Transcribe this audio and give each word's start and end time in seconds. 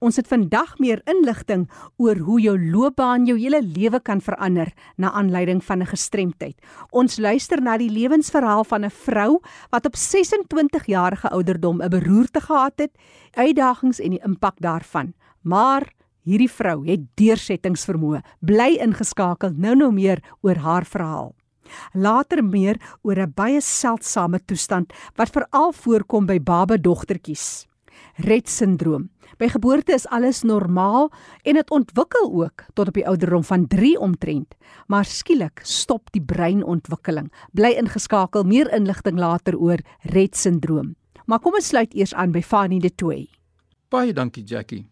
Ons 0.00 0.16
het 0.16 0.30
vandag 0.30 0.78
meer 0.80 1.02
inligting 1.12 1.66
oor 2.00 2.16
hoe 2.24 2.38
jou 2.40 2.54
loopbaan 2.56 3.26
jou 3.28 3.34
hele 3.36 3.58
lewe 3.60 3.98
kan 4.00 4.22
verander 4.24 4.70
na 4.96 5.10
aanleiding 5.12 5.60
van 5.64 5.82
'n 5.82 5.92
gestremdheid. 5.92 6.56
Ons 6.90 7.18
luister 7.18 7.60
na 7.60 7.76
die 7.76 7.90
lewensverhaal 7.90 8.64
van 8.64 8.84
'n 8.84 8.90
vrou 8.90 9.40
wat 9.70 9.86
op 9.86 9.96
26 9.96 10.86
jarige 10.86 11.28
ouderdom 11.28 11.82
'n 11.82 11.88
beroerte 11.88 12.40
gehad 12.40 12.72
het, 12.76 12.96
uitdagings 13.34 14.00
en 14.00 14.10
die 14.10 14.24
impak 14.24 14.56
daarvan. 14.60 15.12
Maar 15.42 15.92
hierdie 16.24 16.50
vrou 16.50 16.86
het 16.86 17.00
deursettingsvermoë. 17.14 18.22
Bly 18.40 18.78
ingeskakel 18.80 19.52
nou 19.54 19.76
nou 19.76 19.92
meer 19.92 20.22
oor 20.40 20.56
haar 20.56 20.86
verhaal. 20.86 21.34
Later 21.92 22.44
meer 22.44 22.80
oor 23.02 23.18
'n 23.18 23.32
baie 23.34 23.60
seldsame 23.60 24.40
toestand 24.44 24.92
wat 25.16 25.30
veral 25.30 25.72
voorkom 25.72 26.26
by 26.26 26.38
babadogtertjies. 26.40 27.66
Rett-sindroom. 28.16 29.10
By 29.38 29.48
geboorte 29.48 29.92
is 29.94 30.08
alles 30.08 30.42
normaal 30.42 31.10
en 31.42 31.54
dit 31.54 31.70
ontwikkel 31.70 32.32
ook 32.32 32.64
tot 32.74 32.88
op 32.88 32.94
die 32.94 33.06
ouderdom 33.06 33.44
van 33.44 33.66
3 33.66 33.98
omtrent, 34.00 34.54
maar 34.86 35.04
skielik 35.04 35.60
stop 35.62 36.10
die 36.10 36.22
breinontwikkeling. 36.22 37.30
Bly 37.52 37.76
ingeskakel, 37.78 38.44
meer 38.44 38.72
inligting 38.74 39.18
later 39.18 39.58
oor 39.58 39.78
Rett-sindroom. 40.02 40.96
Maar 41.26 41.38
kom 41.38 41.54
ons 41.54 41.68
sluit 41.70 41.94
eers 41.94 42.14
aan 42.14 42.32
by 42.32 42.42
Fanny 42.42 42.80
de 42.80 42.94
Toey. 42.94 43.28
Baie 43.88 44.12
dankie 44.12 44.44
Jackie. 44.44 44.86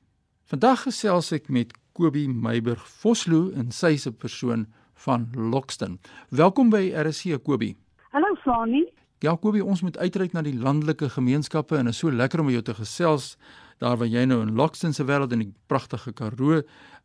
Vandag 0.46 0.86
gesels 0.86 1.32
ek 1.32 1.48
met 1.48 1.74
Kobie 1.92 2.28
Meiburg 2.28 2.84
Vosloo 3.00 3.50
en 3.58 3.72
sy 3.74 3.96
se 3.98 4.12
persoon 4.12 4.66
van 5.04 5.28
Lockston. 5.34 5.98
Welkom 6.30 6.70
by 6.70 6.92
RC 6.94 7.40
Kobie. 7.42 7.76
Hallo 8.14 8.34
Fanny. 8.44 8.86
Ja, 9.18 9.34
Kobie, 9.34 9.64
ons 9.64 9.82
moet 9.82 9.98
uitreik 9.98 10.32
na 10.32 10.44
die 10.46 10.54
landelike 10.54 11.08
gemeenskappe 11.10 11.74
en 11.78 11.90
is 11.90 11.98
so 11.98 12.10
lekker 12.14 12.38
om 12.38 12.52
jou 12.52 12.62
te 12.62 12.74
gesels 12.78 13.32
daar 13.78 13.96
waar 13.96 14.10
jy 14.10 14.24
nou 14.24 14.40
in 14.42 14.54
Lockston 14.54 14.92
se 14.92 15.04
wêreld 15.04 15.32
in 15.32 15.44
die 15.46 15.52
pragtige 15.66 16.12
Karoo 16.12 16.62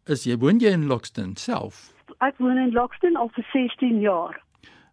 is. 0.10 0.26
Jy 0.26 0.38
woon 0.42 0.60
jy 0.60 0.74
in 0.74 0.88
Lockston 0.90 1.36
self? 1.36 1.92
Ek 2.20 2.38
woon 2.42 2.58
in 2.58 2.74
Lockston 2.74 3.16
al 3.20 3.30
vir 3.36 3.46
16 3.54 4.02
jaar. 4.02 4.40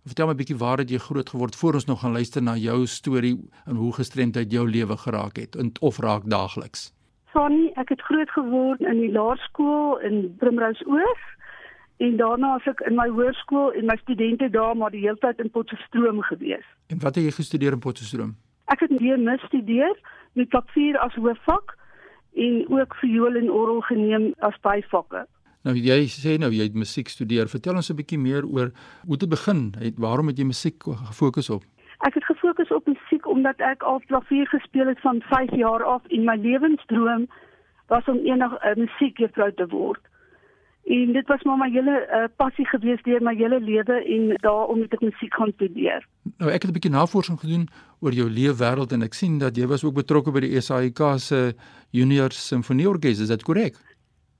Vertel 0.06 0.26
my 0.26 0.32
'n 0.32 0.36
bietjie 0.36 0.56
waar 0.56 0.78
het 0.78 0.90
jy 0.90 0.98
groot 0.98 1.28
geword 1.28 1.56
voor 1.56 1.74
ons 1.74 1.84
nog 1.84 2.00
gaan 2.00 2.12
luister 2.12 2.42
na 2.42 2.56
jou 2.56 2.86
storie 2.86 3.36
en 3.66 3.76
hoe 3.76 3.92
gestremdheid 3.92 4.52
jou 4.52 4.70
lewe 4.70 4.96
geraak 4.96 5.36
het 5.36 5.56
en 5.56 5.72
of 5.80 5.98
raak 5.98 6.24
daagliks. 6.24 6.92
Fanny, 7.32 7.70
ek 7.76 7.88
het 7.88 8.00
groot 8.00 8.30
geword 8.30 8.80
in 8.80 8.98
die 9.00 9.12
laerskool 9.12 9.98
in 9.98 10.34
Primrose 10.38 10.86
Oos 10.86 11.22
en 11.96 12.16
daarna 12.16 12.54
as 12.56 12.66
ek 12.66 12.80
in 12.88 12.96
my 12.96 13.08
hoërskool 13.08 13.72
en 13.76 13.86
my 13.86 13.96
studente 13.96 14.50
daar 14.50 14.76
maar 14.76 14.90
die 14.90 15.00
hele 15.04 15.20
tyd 15.20 15.38
in 15.38 15.50
Potchefstroom 15.50 16.22
gewees. 16.22 16.64
En 16.88 16.98
wat 16.98 17.14
het 17.14 17.24
jy 17.24 17.30
gestudeer 17.30 17.72
in 17.72 17.78
Potchefstroom? 17.84 18.36
Ek 18.70 18.80
het 18.80 18.92
hier 19.02 19.18
mis 19.18 19.42
studeer 19.48 19.96
met 20.38 20.48
klavier 20.48 20.98
as 20.98 21.14
hoofvak 21.14 21.74
en 22.38 22.64
ook 22.70 22.94
viool 22.94 23.34
en 23.34 23.50
orgel 23.50 23.80
geneem 23.80 24.32
as 24.46 24.58
byvakke. 24.62 25.26
Nou 25.66 25.74
jy 25.76 26.06
sê 26.08 26.36
nou 26.40 26.52
jy 26.54 26.68
het 26.68 26.78
musiek 26.78 27.10
studeer. 27.10 27.50
Vertel 27.50 27.74
ons 27.74 27.90
'n 27.90 27.96
bietjie 27.96 28.18
meer 28.18 28.46
oor 28.46 28.70
hoe 29.06 29.16
dit 29.16 29.28
begin. 29.28 29.74
Het 29.78 29.98
waarom 29.98 30.26
het 30.26 30.38
jy 30.38 30.44
musiek 30.44 30.82
gefokus 30.82 31.50
op? 31.50 31.62
Ek 32.06 32.14
het 32.14 32.24
gefokus 32.24 32.70
op 32.70 32.86
musiek 32.86 33.26
omdat 33.26 33.60
ek 33.60 33.82
al 33.82 34.00
klavier 34.06 34.46
gespeel 34.46 34.86
het 34.86 35.00
van 35.00 35.20
5 35.20 35.50
jaar 35.56 35.84
af 35.84 36.02
en 36.08 36.24
my 36.24 36.36
lewensdroom 36.36 37.26
was 37.88 38.04
om 38.04 38.18
eendag 38.24 38.52
'n 38.52 38.68
uh, 38.68 38.76
musiekjuffrou 38.76 39.52
te 39.54 39.66
word. 39.66 40.00
En 40.84 41.12
dit 41.12 41.26
was 41.26 41.42
maar 41.42 41.56
my 41.56 41.70
hele 41.70 42.08
uh, 42.08 42.24
passie 42.36 42.66
gewees 42.66 43.02
deur 43.02 43.22
my 43.22 43.34
hele 43.34 43.60
lewe 43.60 43.96
en 44.04 44.36
daarom 44.40 44.80
het 44.80 44.92
ek 44.92 45.00
musiek 45.00 45.34
gaan 45.34 45.52
studeer. 45.54 46.06
Nou 46.38 46.50
ek 46.50 46.62
het 46.62 46.70
'n 46.70 46.72
bietjie 46.72 46.90
navorsing 46.90 47.40
gedoen 47.40 47.68
oor 48.00 48.16
jou 48.16 48.28
leefwêreld 48.30 48.92
en 48.96 49.04
ek 49.06 49.14
sien 49.16 49.38
dat 49.40 49.56
jy 49.56 49.68
was 49.70 49.84
ook 49.84 49.98
betrokke 50.00 50.32
by 50.32 50.42
die 50.44 50.60
SAIK 50.60 51.02
se 51.20 51.40
Junior 51.96 52.32
Simfonieorkes, 52.32 53.20
is 53.20 53.32
dit 53.32 53.44
korrek? 53.44 53.76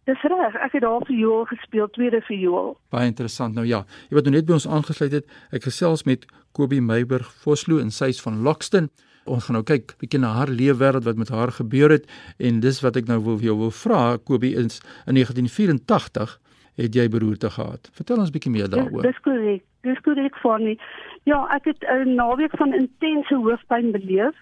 Dis 0.09 0.23
reg, 0.25 0.57
ek 0.65 0.73
het 0.79 0.83
daar 0.83 1.05
viool 1.07 1.45
gespeel, 1.47 1.87
tweede 1.95 2.23
viool. 2.27 2.73
Baie 2.91 3.11
interessant. 3.11 3.55
Nou 3.55 3.67
ja, 3.69 3.85
jy 4.09 4.17
wat 4.17 4.27
nou 4.27 4.35
net 4.35 4.49
by 4.49 4.57
ons 4.57 4.67
aangesluit 4.67 5.13
het, 5.21 5.29
ek 5.55 5.69
gesels 5.69 6.07
met 6.09 6.25
Kobie 6.57 6.81
Meiburg 6.83 7.29
Vosloo 7.45 7.83
en 7.83 7.93
sy's 7.95 8.19
van 8.25 8.41
Lockston. 8.47 8.89
Ons 9.31 9.47
gaan 9.47 9.61
nou 9.61 9.65
kyk 9.67 9.95
bietjie 10.01 10.19
na 10.23 10.33
haar 10.39 10.51
leefwêreld 10.51 11.05
wat 11.07 11.21
met 11.21 11.31
haar 11.31 11.53
gebeur 11.55 11.93
het 11.93 12.09
en 12.41 12.63
dis 12.65 12.81
wat 12.83 12.97
ek 12.97 13.11
nou 13.11 13.21
wil 13.29 13.43
jou 13.45 13.59
wil 13.61 13.75
vra 13.85 14.17
Kobie 14.17 14.57
in 14.59 14.73
1984 14.73 16.39
het 16.75 16.95
jy 16.95 17.09
beroerte 17.09 17.51
gehad. 17.51 17.91
Vertel 17.93 18.19
ons 18.19 18.31
bietjie 18.31 18.53
meer 18.53 18.69
daaroor. 18.71 19.03
Dis 19.03 19.21
korrek. 19.21 19.63
Dis 19.83 20.01
korrek 20.01 20.37
vir 20.43 20.59
my. 20.59 20.77
Ja, 21.25 21.47
ek 21.57 21.65
het 21.65 21.85
'n 21.85 22.15
naweek 22.15 22.57
van 22.57 22.75
intense 22.75 23.35
hoofpyn 23.35 23.93
beleef 23.93 24.37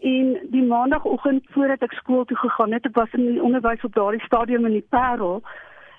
en 0.00 0.38
die 0.50 0.62
maandagooggend 0.62 1.46
voordat 1.50 1.82
ek 1.82 1.92
skool 1.92 2.24
toe 2.24 2.36
gegaan 2.36 2.72
het, 2.72 2.86
ek 2.86 2.94
was 2.94 3.12
in 3.12 3.26
die 3.26 3.42
onderwys 3.42 3.84
op 3.84 3.94
daardie 3.94 4.24
stadium 4.24 4.66
in 4.66 4.72
die 4.72 4.86
Parel, 4.88 5.42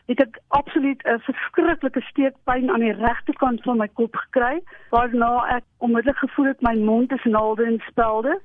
het 0.05 0.19
ek 0.19 0.39
absoluut 0.47 1.01
'n 1.03 1.19
verskriklike 1.19 2.01
steekpyn 2.01 2.69
aan 2.71 2.79
die 2.79 2.91
regterkant 2.91 3.63
van 3.63 3.77
my 3.77 3.87
kop 3.87 4.15
gekry, 4.15 4.61
waarna 4.89 5.45
ek 5.55 5.63
onmiddellik 5.77 6.17
gevoel 6.17 6.45
het 6.45 6.61
my 6.61 6.75
mond 6.75 7.11
is 7.11 7.23
naalde 7.23 7.63
en 7.63 7.79
spelde 7.87 8.41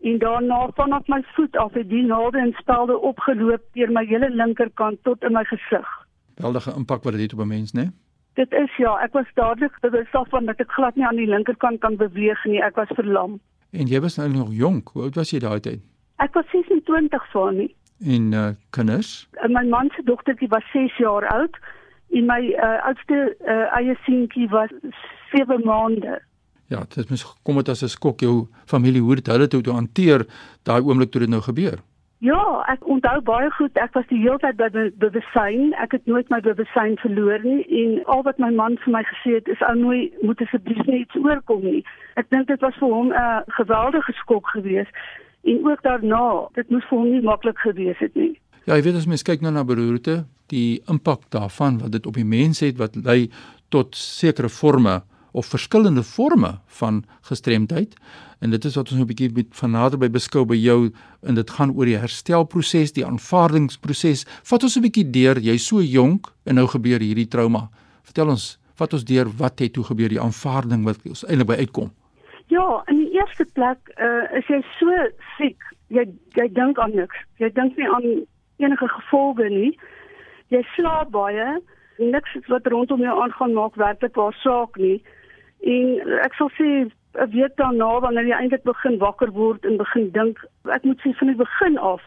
en 0.00 0.18
daarna 0.18 0.68
vanaf 0.74 1.06
my 1.06 1.22
voet 1.34 1.56
af 1.56 1.72
het 1.72 1.88
die 1.88 2.02
naalde 2.02 2.38
en 2.38 2.52
spelde 2.52 2.98
opgeloop 2.98 3.62
deur 3.72 3.92
my 3.92 4.04
hele 4.06 4.30
linkerkant 4.30 4.98
tot 5.02 5.22
in 5.22 5.32
my 5.32 5.44
gesig. 5.44 6.05
Weldige 6.36 6.72
impak 6.76 7.02
wat 7.02 7.12
dit 7.12 7.22
het 7.22 7.32
op 7.32 7.40
'n 7.40 7.48
mens, 7.48 7.72
né? 7.72 7.80
Nee? 7.80 7.90
Dit 8.34 8.52
is 8.52 8.76
ja, 8.76 8.98
ek 9.00 9.12
was 9.12 9.28
dadelik 9.34 9.80
bewus 9.80 10.10
daarvan 10.12 10.44
dat 10.44 10.58
ek 10.60 10.72
glad 10.76 10.94
nie 10.94 11.06
aan 11.06 11.16
die 11.16 11.28
linkerkant 11.28 11.80
kan 11.80 11.96
beweeg 11.96 12.44
nie, 12.44 12.60
ek 12.62 12.74
was 12.76 12.92
verlam. 12.94 13.40
En 13.70 13.88
jy 13.88 14.00
was 14.00 14.16
nou 14.16 14.28
nog 14.28 14.52
jonk. 14.52 14.88
Hoe 14.92 15.02
oud 15.02 15.14
was 15.14 15.30
jy 15.30 15.38
daai 15.38 15.60
tyd? 15.60 15.80
Ek 16.16 16.34
was 16.34 16.44
26 16.52 17.30
voor 17.32 17.52
nie. 17.52 17.74
En 18.04 18.32
uh 18.32 18.50
kinders? 18.70 19.28
En 19.32 19.52
my 19.52 19.64
man 19.64 19.90
se 19.96 20.04
dogtertjie 20.04 20.48
was 20.48 20.70
6 20.72 20.96
jaar 20.96 21.28
oud 21.28 21.56
en 22.12 22.26
my 22.26 22.40
uh, 22.52 22.84
oudste 22.86 23.36
uh, 23.40 23.76
eie 23.76 23.96
seentjie 24.04 24.48
was 24.48 24.70
7 25.32 25.64
maande. 25.64 26.20
Ja, 26.68 26.78
dit 26.78 26.94
het 26.94 27.08
mens 27.08 27.24
kom 27.42 27.56
dit 27.56 27.68
as 27.68 27.82
'n 27.82 27.88
skok 27.88 28.20
jou 28.20 28.48
familie 28.64 29.00
hoe 29.00 29.14
dit 29.14 29.26
hulle 29.26 29.48
toe 29.48 29.62
te 29.62 29.70
hanteer 29.70 30.26
daai 30.62 30.80
oomblik 30.82 31.10
toe 31.10 31.20
dit 31.20 31.30
nou 31.30 31.42
gebeur. 31.42 31.80
Ja, 32.24 32.64
ek 32.72 32.86
onthou 32.88 33.18
baie 33.20 33.50
goed. 33.58 33.76
Ek 33.76 33.92
was 33.92 34.06
die 34.08 34.18
hele 34.22 34.38
tyd 34.40 34.56
by 34.56 34.70
be 34.72 34.86
bewussyn. 35.02 35.74
Ek 35.82 35.92
het 35.92 36.06
nooit 36.08 36.30
my 36.32 36.38
bewussyn 36.40 36.96
verloor 37.02 37.44
nie 37.44 37.60
en 37.82 37.98
al 38.12 38.24
wat 38.24 38.40
my 38.40 38.48
man 38.56 38.78
vir 38.84 38.94
my 38.94 39.02
gesê 39.04 39.34
het 39.36 39.50
is 39.52 39.60
ou 39.68 39.74
nooit 39.76 40.22
moet 40.24 40.40
asseblief 40.40 40.80
net 40.88 41.12
oorkom 41.20 41.66
nie. 41.66 41.82
Ek 42.16 42.30
dink 42.32 42.48
dit 42.48 42.64
was 42.64 42.78
vir 42.80 42.94
hom 42.94 43.12
'n 43.12 43.44
geweldige 43.58 44.16
skok 44.22 44.48
geweest 44.54 44.92
en 45.44 45.60
ook 45.68 45.82
daarna, 45.82 46.48
dit 46.54 46.70
moes 46.70 46.88
vir 46.88 46.98
hom 46.98 47.10
nie 47.10 47.22
maklik 47.22 47.58
gewees 47.58 47.98
het 47.98 48.14
nie. 48.14 48.40
Ja, 48.64 48.74
jy 48.74 48.82
weet 48.82 48.96
as 48.96 49.06
mens 49.06 49.22
kyk 49.22 49.40
nou 49.40 49.52
na 49.52 49.64
beroerte, 49.64 50.24
die 50.50 50.82
impak 50.88 51.28
daarvan 51.30 51.78
wat 51.78 51.92
dit 51.92 52.06
op 52.06 52.14
die 52.14 52.24
mens 52.24 52.60
het 52.60 52.78
wat 52.78 52.96
lei 52.96 53.30
tot 53.68 53.94
sekere 53.94 54.48
forme 54.48 55.02
of 55.36 55.46
verskillende 55.52 56.02
forme 56.02 56.54
van 56.78 57.02
gestremdheid 57.28 57.96
en 58.40 58.50
dit 58.50 58.64
is 58.64 58.76
wat 58.76 58.90
ons 58.92 59.00
'n 59.00 59.06
bietjie 59.06 59.30
met 59.34 59.46
van 59.60 59.70
naderby 59.70 60.08
beskou 60.10 60.44
by 60.44 60.56
jou 60.56 60.90
en 61.22 61.34
dit 61.34 61.50
gaan 61.50 61.72
oor 61.76 61.84
die 61.84 61.96
herstelproses, 61.96 62.92
die 62.92 63.06
aanvaardingsproses. 63.06 64.24
Vat 64.42 64.62
ons 64.62 64.76
'n 64.76 64.82
bietjie 64.82 65.10
deur, 65.10 65.38
jy's 65.38 65.66
so 65.66 65.80
jonk 65.80 66.32
en 66.44 66.54
nou 66.54 66.66
gebeur 66.66 67.00
hierdie 67.00 67.28
trauma. 67.28 67.68
Vertel 68.02 68.28
ons, 68.28 68.58
vat 68.74 68.92
ons 68.92 69.04
deur 69.04 69.28
wat 69.38 69.58
het 69.58 69.72
toe 69.72 69.84
gebeur 69.84 70.08
die 70.08 70.20
aanvaarding 70.20 70.84
wat 70.84 70.98
ons 71.08 71.24
eintlik 71.24 71.46
by 71.46 71.56
uitkom. 71.56 71.90
Ja, 72.48 72.82
in 72.86 72.96
die 72.96 73.12
eerste 73.12 73.44
plek 73.52 73.78
uh, 73.98 74.38
is 74.38 74.46
jy 74.46 74.62
so 74.78 74.86
siek. 75.36 75.58
Jy 75.88 76.04
jy 76.34 76.48
dink 76.52 76.78
aan 76.78 76.94
niks. 76.94 77.16
Jy 77.38 77.50
dink 77.52 77.76
nie 77.76 77.88
aan 77.88 78.26
enige 78.56 78.88
gevolge 78.88 79.48
nie. 79.48 79.78
Jy 80.48 80.62
slaap 80.74 81.10
baie. 81.10 81.60
Niks 81.98 82.30
wat 82.48 82.66
rondom 82.66 83.00
jou 83.00 83.22
aangaan 83.22 83.54
maak 83.54 83.74
werklik 83.74 84.14
waar 84.14 84.36
saak 84.42 84.76
nie. 84.76 85.02
En 85.62 86.18
ek 86.24 86.34
sal 86.34 86.50
sê 86.58 86.68
'n 87.16 87.30
week 87.32 87.56
daarna 87.56 88.00
wanneer 88.00 88.26
jy 88.26 88.38
eintlik 88.40 88.62
begin 88.62 88.98
wakker 88.98 89.32
word 89.32 89.64
en 89.64 89.76
begin 89.76 90.10
dink, 90.10 90.38
ek 90.64 90.84
moet 90.84 91.00
sê 91.00 91.14
van 91.16 91.28
die 91.28 91.36
begin 91.36 91.78
af 91.78 92.02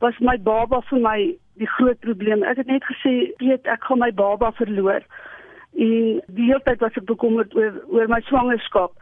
was 0.00 0.18
my 0.20 0.36
baba 0.36 0.80
vir 0.90 1.00
my 1.00 1.18
die 1.56 1.70
groot 1.76 2.00
probleem. 2.00 2.42
Ek 2.42 2.56
het 2.56 2.66
net 2.66 2.84
gesê, 2.84 3.32
weet 3.38 3.66
ek 3.66 3.84
gaan 3.84 3.98
my 3.98 4.10
baba 4.12 4.52
verloor. 4.52 5.02
En 5.78 6.20
die 6.26 6.46
hele 6.50 6.60
tyd 6.64 6.80
was 6.80 6.96
ek 6.96 7.06
bekommerd 7.06 7.54
oor 7.54 7.80
oor 7.88 8.08
my 8.08 8.20
swangerskap 8.20 8.92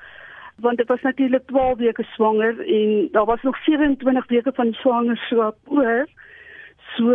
want 0.62 0.80
ek 0.80 0.90
was 0.92 1.02
natuurlik 1.02 1.46
12 1.50 1.78
weke 1.78 2.04
swanger 2.14 2.60
en 2.60 3.08
daar 3.12 3.24
was 3.24 3.42
nog 3.42 3.56
27 3.64 4.26
weke 4.26 4.52
van 4.54 4.72
swangerskap 4.72 5.56
oor. 5.64 6.06
So 6.96 7.14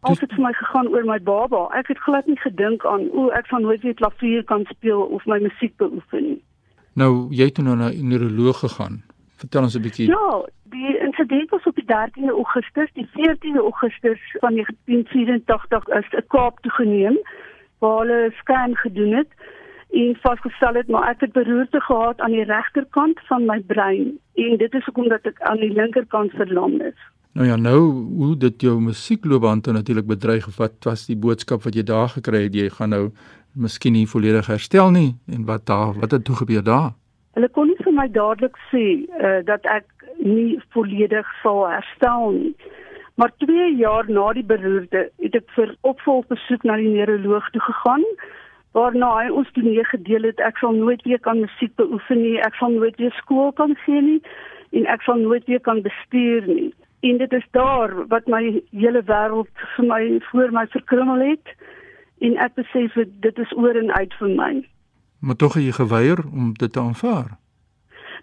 alles 0.00 0.20
het 0.20 0.32
vir 0.32 0.42
my 0.42 0.52
gegaan 0.52 0.88
oor 0.88 1.04
my 1.04 1.18
baba. 1.22 1.66
Ek 1.78 1.88
het 1.88 1.98
glad 1.98 2.26
nie 2.26 2.38
gedink 2.40 2.84
aan 2.84 3.08
o, 3.12 3.28
ek 3.28 3.46
gaan 3.46 3.62
nooit 3.62 3.82
weer 3.82 3.94
klavier 3.94 4.44
kan 4.44 4.64
speel 4.70 5.02
of 5.02 5.24
my 5.26 5.38
musiek 5.42 5.76
beoefen 5.76 6.22
nie. 6.22 6.42
Nou, 6.96 7.26
jy 7.30 7.50
het 7.50 7.58
nou 7.58 7.76
na 7.76 7.90
'n 7.90 8.08
neuroloog 8.08 8.58
gegaan. 8.58 9.02
Vertel 9.36 9.62
ons 9.62 9.76
'n 9.76 9.82
bietjie. 9.82 10.06
Ja, 10.06 10.44
die 10.64 10.98
insident 10.98 11.50
was 11.50 11.64
op 11.64 11.74
die 11.74 11.84
13de 11.84 12.32
Augustus, 12.32 12.90
die 12.92 13.08
14de 13.12 13.60
Augustus 13.60 14.20
van 14.40 14.54
1984 14.54 15.88
is 15.88 16.08
'n 16.10 16.26
Kaap 16.26 16.60
toe 16.60 16.72
geneem 16.72 17.18
waar 17.78 17.98
hulle 18.00 18.26
'n 18.26 18.34
scan 18.40 18.76
gedoen 18.76 19.12
het 19.12 19.30
en 19.90 20.16
vasgestel 20.20 20.74
het 20.74 20.88
maar 20.88 21.08
ek 21.08 21.20
het 21.20 21.32
beroerte 21.32 21.80
gehad 21.80 22.20
aan 22.20 22.30
die 22.30 22.44
regterkant 22.44 23.20
van 23.28 23.44
my 23.44 23.60
brein 23.60 24.18
en 24.34 24.56
dit 24.56 24.74
is 24.74 24.84
hoekom 24.84 25.08
dat 25.08 25.24
ek 25.24 25.40
aan 25.40 25.56
die 25.56 25.72
linkerkant 25.72 26.30
verlam 26.30 26.80
is. 26.80 26.98
Nou 27.36 27.48
ja, 27.48 27.56
nou 27.56 27.80
hoe 28.16 28.36
dit 28.36 28.60
jou 28.60 28.80
musiekloopbaan 28.80 29.60
toe 29.60 29.72
natuurlik 29.72 30.06
bedreig 30.06 30.46
of 30.46 30.56
wat 30.56 30.72
was 30.88 31.02
die 31.06 31.16
boodskap 31.16 31.66
wat 31.66 31.74
jy 31.76 31.82
daar 31.84 32.08
gekry 32.08 32.46
het? 32.46 32.54
Jy 32.56 32.70
gaan 32.72 32.94
nou 32.94 33.10
miskien 33.52 33.92
nie 33.92 34.06
volledig 34.08 34.46
herstel 34.48 34.88
nie 34.90 35.10
en 35.28 35.44
wat 35.44 35.66
daar 35.68 35.92
wat 36.00 36.14
het 36.16 36.24
toe 36.24 36.36
gebeur 36.38 36.64
daar? 36.64 36.94
Hulle 37.36 37.50
kon 37.52 37.68
nie 37.68 37.76
vir 37.84 37.92
my 37.92 38.06
dadelik 38.14 38.56
sê 38.70 38.84
uh, 39.20 39.42
dat 39.44 39.68
ek 39.68 39.84
nie 40.16 40.56
volledig 40.72 41.28
sal 41.42 41.60
herstel 41.68 42.32
nie. 42.38 42.54
Maar 43.20 43.34
2 43.44 43.68
jaar 43.82 44.08
na 44.08 44.32
die 44.32 44.46
beroerte 44.54 45.04
het 45.20 45.36
ek 45.36 45.52
vir 45.58 45.76
opvolgbesoek 45.92 46.64
na 46.64 46.80
die 46.80 46.88
neuroloog 46.94 47.52
toe 47.52 47.64
gegaan 47.66 48.08
waarna 48.72 49.12
hy 49.18 49.28
ons 49.42 49.52
toe 49.52 49.84
gedeel 49.92 50.30
het 50.30 50.40
ek 50.40 50.56
sal 50.64 50.72
nooit 50.72 51.04
weer 51.04 51.20
kan 51.20 51.44
musiek 51.44 51.76
beoefen 51.76 52.22
nie, 52.22 52.40
ek 52.40 52.56
sal 52.56 52.72
nooit 52.80 52.96
weer 52.96 53.12
skool 53.20 53.52
kan 53.52 53.76
gee 53.84 54.00
nie 54.00 54.18
en 54.72 54.88
ek 54.88 55.04
sal 55.04 55.20
nooit 55.20 55.44
weer 55.44 55.60
kan 55.60 55.84
bestuur 55.84 56.48
nie. 56.48 56.72
En 57.06 57.16
dit 57.16 57.32
is 57.32 57.46
daar 57.50 58.06
wat 58.08 58.26
my 58.26 58.62
hele 58.70 59.02
wêreld 59.06 59.64
vir 59.76 59.86
my 59.86 60.02
voor 60.30 60.52
my 60.52 60.66
verkrummel 60.74 61.20
het 61.30 61.54
en 62.18 62.38
ek 62.42 62.54
besef 62.58 62.96
dit 63.26 63.38
is 63.38 63.52
oor 63.56 63.76
en 63.78 63.92
uit 63.94 64.14
vir 64.18 64.32
my. 64.40 64.52
Maar 65.20 65.36
tog 65.36 65.54
het 65.54 65.64
jy 65.64 65.74
geweier 65.76 66.22
om 66.32 66.54
dit 66.54 66.72
te 66.72 66.80
aanvaar. 66.80 67.36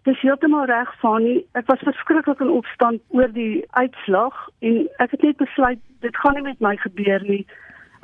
Dis 0.03 0.19
heeltemal 0.21 0.65
reg 0.65 0.91
van 0.99 1.23
nie. 1.23 1.39
Ek 1.55 1.69
was 1.71 1.85
verskriklik 1.87 2.41
in 2.43 2.51
opstand 2.51 3.01
oor 3.15 3.31
die 3.31 3.63
uitslag 3.69 4.35
en 4.59 4.81
ek 5.03 5.15
het 5.15 5.21
net 5.29 5.37
besluit 5.39 5.79
dit 6.03 6.17
gaan 6.23 6.35
nie 6.35 6.47
met 6.49 6.59
my 6.59 6.75
gebeur 6.83 7.23
nie. 7.23 7.45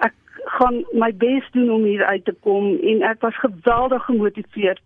Ek 0.07 0.15
gaan 0.59 0.83
my 0.93 1.11
bes 1.23 1.49
doen 1.57 1.71
om 1.75 1.83
hier 1.83 2.05
uit 2.05 2.23
te 2.25 2.35
kom 2.47 2.77
en 2.93 3.03
ek 3.09 3.19
was 3.25 3.41
geweldig 3.43 4.05
gemotiveerd. 4.05 4.83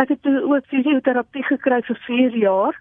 Ek 0.00 0.08
het 0.14 0.30
ook 0.32 0.72
fisioterapie 0.72 1.44
gekry 1.44 1.82
vir 1.84 2.00
4 2.06 2.40
jaar 2.40 2.80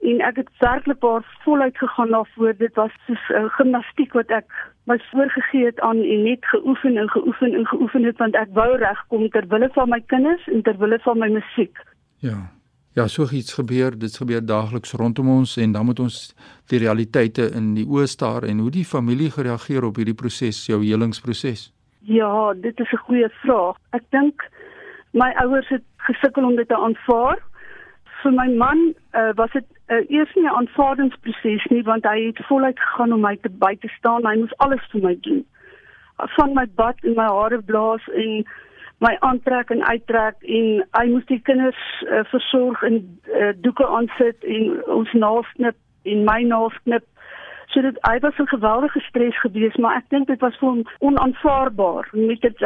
en 0.00 0.20
ek 0.20 0.36
het 0.36 0.50
werklik 0.58 0.98
baie 0.98 1.20
voluit 1.44 1.78
gegaan 1.78 2.10
daarvoor. 2.10 2.54
Dit 2.56 2.74
was 2.74 2.92
soos 3.06 3.24
'n 3.28 3.44
uh, 3.44 3.50
gimnastiek 3.56 4.12
wat 4.12 4.30
ek 4.30 4.46
my 4.84 4.98
voorgegee 5.10 5.64
het 5.64 5.80
aan 5.80 6.02
en 6.02 6.22
net 6.22 6.46
geoefen 6.46 6.96
en 6.96 7.10
geoefen 7.10 7.54
en 7.54 7.66
geoefen 7.66 8.04
het 8.04 8.18
want 8.18 8.34
ek 8.34 8.48
wou 8.52 8.76
regkom 8.76 9.28
ter 9.30 9.46
wille 9.48 9.68
van 9.72 9.88
my 9.88 10.00
kinders 10.06 10.46
en 10.46 10.62
ter 10.62 10.78
wille 10.78 10.98
van 10.98 11.18
my 11.18 11.28
musiek. 11.28 11.76
Ja. 12.18 12.50
Ja, 12.92 13.06
so 13.06 13.22
iets 13.22 13.52
gebeur, 13.54 13.98
dit 13.98 14.16
gebeur 14.16 14.46
daagliks 14.46 14.92
rondom 14.92 15.28
ons 15.28 15.56
en 15.56 15.72
dan 15.72 15.84
moet 15.84 16.00
ons 16.00 16.34
die 16.66 16.78
realiteite 16.78 17.44
in 17.54 17.74
die 17.74 17.86
oë 17.86 18.08
staar 18.10 18.42
en 18.42 18.58
hoe 18.58 18.70
die 18.70 18.84
familie 18.84 19.30
gereageer 19.30 19.84
op 19.84 19.96
hierdie 19.96 20.14
proses, 20.14 20.66
jou 20.66 20.80
helingsproses. 20.82 21.70
Ja, 22.00 22.52
dit 22.54 22.80
is 22.80 22.92
'n 22.92 23.04
goeie 23.06 23.28
vraag. 23.28 23.76
Ek 23.90 24.02
dink 24.10 24.42
my 25.12 25.30
ouers 25.42 25.68
het 25.68 25.84
gesukkel 25.96 26.44
om 26.44 26.56
dit 26.56 26.68
te 26.68 26.76
aanvaar. 26.76 27.38
Vir 28.22 28.32
my 28.32 28.48
man 28.56 28.94
uh, 29.14 29.30
was 29.34 29.50
dit 29.52 29.64
uh, 29.90 30.04
eers 30.08 30.34
nie 30.34 30.46
'n 30.46 30.56
aanvaardingsproses 30.60 31.64
nie 31.70 31.82
want 31.82 32.04
hy 32.04 32.26
het 32.26 32.46
voluit 32.46 32.80
gegaan 32.80 33.12
om 33.12 33.20
my 33.20 33.36
te 33.36 33.50
by 33.50 33.76
te 33.80 33.88
staan. 33.98 34.26
Hy 34.26 34.36
moes 34.38 34.58
alles 34.58 34.86
vir 34.92 35.02
my 35.02 35.16
doen. 35.20 35.44
Van 36.16 36.54
my 36.54 36.66
bad 36.74 36.96
en 37.02 37.14
my 37.14 37.28
hare 37.28 37.62
blaas 37.62 38.08
en 38.14 38.44
my 38.98 39.16
aantrek 39.18 39.70
en 39.70 39.84
uittrek 39.84 40.36
en 40.42 40.66
hy 40.98 41.06
moes 41.08 41.26
die 41.26 41.40
kinders 41.40 41.84
uh, 42.02 42.24
versorg 42.32 42.82
en 42.82 42.98
uh, 43.40 43.52
doeke 43.64 43.86
aansit 43.86 44.44
en 44.44 44.84
ons 44.84 45.12
naalknip 45.12 45.76
en 46.02 46.24
my 46.24 46.42
naalknip 46.42 47.06
so 47.72 47.82
dit 47.86 47.98
hy 48.08 48.18
was 48.18 48.38
'n 48.38 48.52
geweldige 48.52 49.00
stres 49.00 49.40
gewees 49.40 49.76
maar 49.76 49.96
ek 49.96 50.08
dink 50.08 50.26
dit 50.26 50.40
was 50.40 50.58
vir 50.60 50.68
hom 50.68 50.84
onaanvaarbaar 50.98 52.08
met 52.12 52.40
dit 52.40 52.56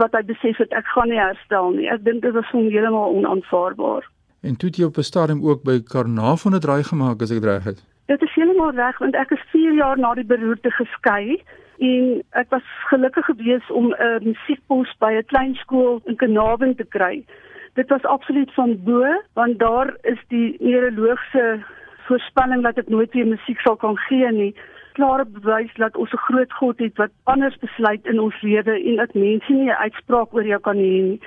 wat 0.00 0.12
hy 0.12 0.22
besef 0.22 0.56
het 0.56 0.72
ek 0.72 0.86
gaan 0.86 1.08
nie 1.08 1.20
herstel 1.20 1.70
nie 1.70 1.88
ek 1.90 2.04
dink 2.04 2.22
dit 2.22 2.32
was 2.32 2.48
vir 2.50 2.60
hom 2.60 2.70
heeltemal 2.70 3.14
onaanvaarbaar 3.20 4.08
en 4.44 4.56
toe 4.56 4.70
jy 4.70 4.84
op 4.84 4.96
'n 4.98 5.10
stadium 5.12 5.42
ook 5.44 5.62
by 5.62 5.80
Karnavon 5.82 6.52
het 6.52 6.62
draai 6.62 6.84
gemaak 6.84 7.22
as 7.22 7.30
ek 7.30 7.44
reg 7.44 7.64
het 7.64 7.84
dit 8.06 8.22
is 8.22 8.34
heeltemal 8.34 8.74
reg 8.76 8.98
want 8.98 9.14
ek 9.14 9.30
is 9.30 9.44
4 9.52 9.72
jaar 9.72 9.98
na 9.98 10.14
die 10.14 10.28
beroerte 10.32 10.70
geskei 10.70 11.38
en 11.78 12.20
ek 12.40 12.50
was 12.54 12.66
gelukkig 12.90 13.24
geweest 13.24 13.70
om 13.70 13.86
'n 13.86 13.96
uh, 14.06 14.18
musiekpos 14.20 14.90
by 14.98 15.12
'n 15.12 15.30
klein 15.32 15.54
skool 15.54 16.00
in 16.04 16.16
Kanaven 16.16 16.76
te 16.76 16.84
kry. 16.84 17.24
Dit 17.74 17.88
was 17.88 18.04
absoluut 18.04 18.52
van 18.54 18.82
bo 18.84 19.22
want 19.34 19.58
daar 19.58 19.96
is 20.02 20.20
die 20.28 20.56
neuroloogse 20.60 21.64
voorspelling 22.06 22.62
dat 22.62 22.78
ek 22.78 22.88
nooit 22.88 23.12
weer 23.12 23.26
musiek 23.26 23.60
sal 23.60 23.76
kan 23.76 23.96
gee 23.96 24.32
nie. 24.32 24.54
Klare 24.92 25.24
bewys 25.24 25.74
dat 25.74 25.96
ons 25.96 26.12
'n 26.12 26.26
groot 26.28 26.52
God 26.52 26.78
het 26.78 26.96
wat 26.96 27.10
anders 27.24 27.56
besluit 27.58 28.06
in 28.06 28.20
ons 28.20 28.42
lewe 28.42 28.84
en 28.84 28.96
dat 28.96 29.14
mense 29.14 29.52
nie 29.52 29.70
'n 29.70 29.82
uitspraak 29.86 30.34
oor 30.34 30.46
jou 30.46 30.60
kan 30.60 30.76
hê 30.76 31.00
nie. 31.02 31.20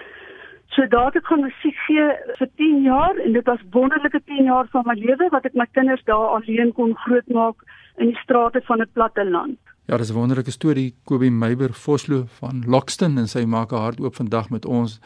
So 0.75 0.87
daar 0.87 1.05
het 1.05 1.15
ek 1.15 1.29
gaan 1.29 1.45
musiek 1.45 1.77
gee 1.87 2.07
vir 2.39 2.49
10 2.61 2.81
jaar 2.83 3.15
en 3.25 3.33
dit 3.33 3.45
was 3.45 3.63
wonderlike 3.71 4.19
10 4.25 4.43
jaar 4.49 4.67
van 4.71 4.83
my 4.85 4.93
lewe 4.99 5.29
wat 5.31 5.45
ek 5.45 5.55
my 5.55 5.65
kinders 5.71 6.03
daar 6.05 6.35
alleen 6.37 6.73
kon 6.73 6.93
grootmaak 7.05 7.63
in 7.97 8.11
die 8.11 8.19
strate 8.23 8.61
van 8.67 8.81
'n 8.81 8.89
platte 8.93 9.25
land. 9.25 9.57
Ja, 9.87 9.97
dis 9.97 10.11
'n 10.11 10.19
wonderlike 10.19 10.51
storie 10.51 10.93
Kobie 11.05 11.31
Meiber 11.31 11.73
Vosloo 11.73 12.25
van 12.39 12.63
Lockston 12.67 13.17
en 13.17 13.27
sy 13.27 13.45
maak 13.45 13.71
haar 13.71 13.79
hart 13.79 13.99
oop 13.99 14.15
vandag 14.15 14.49
met 14.49 14.65
ons 14.65 14.99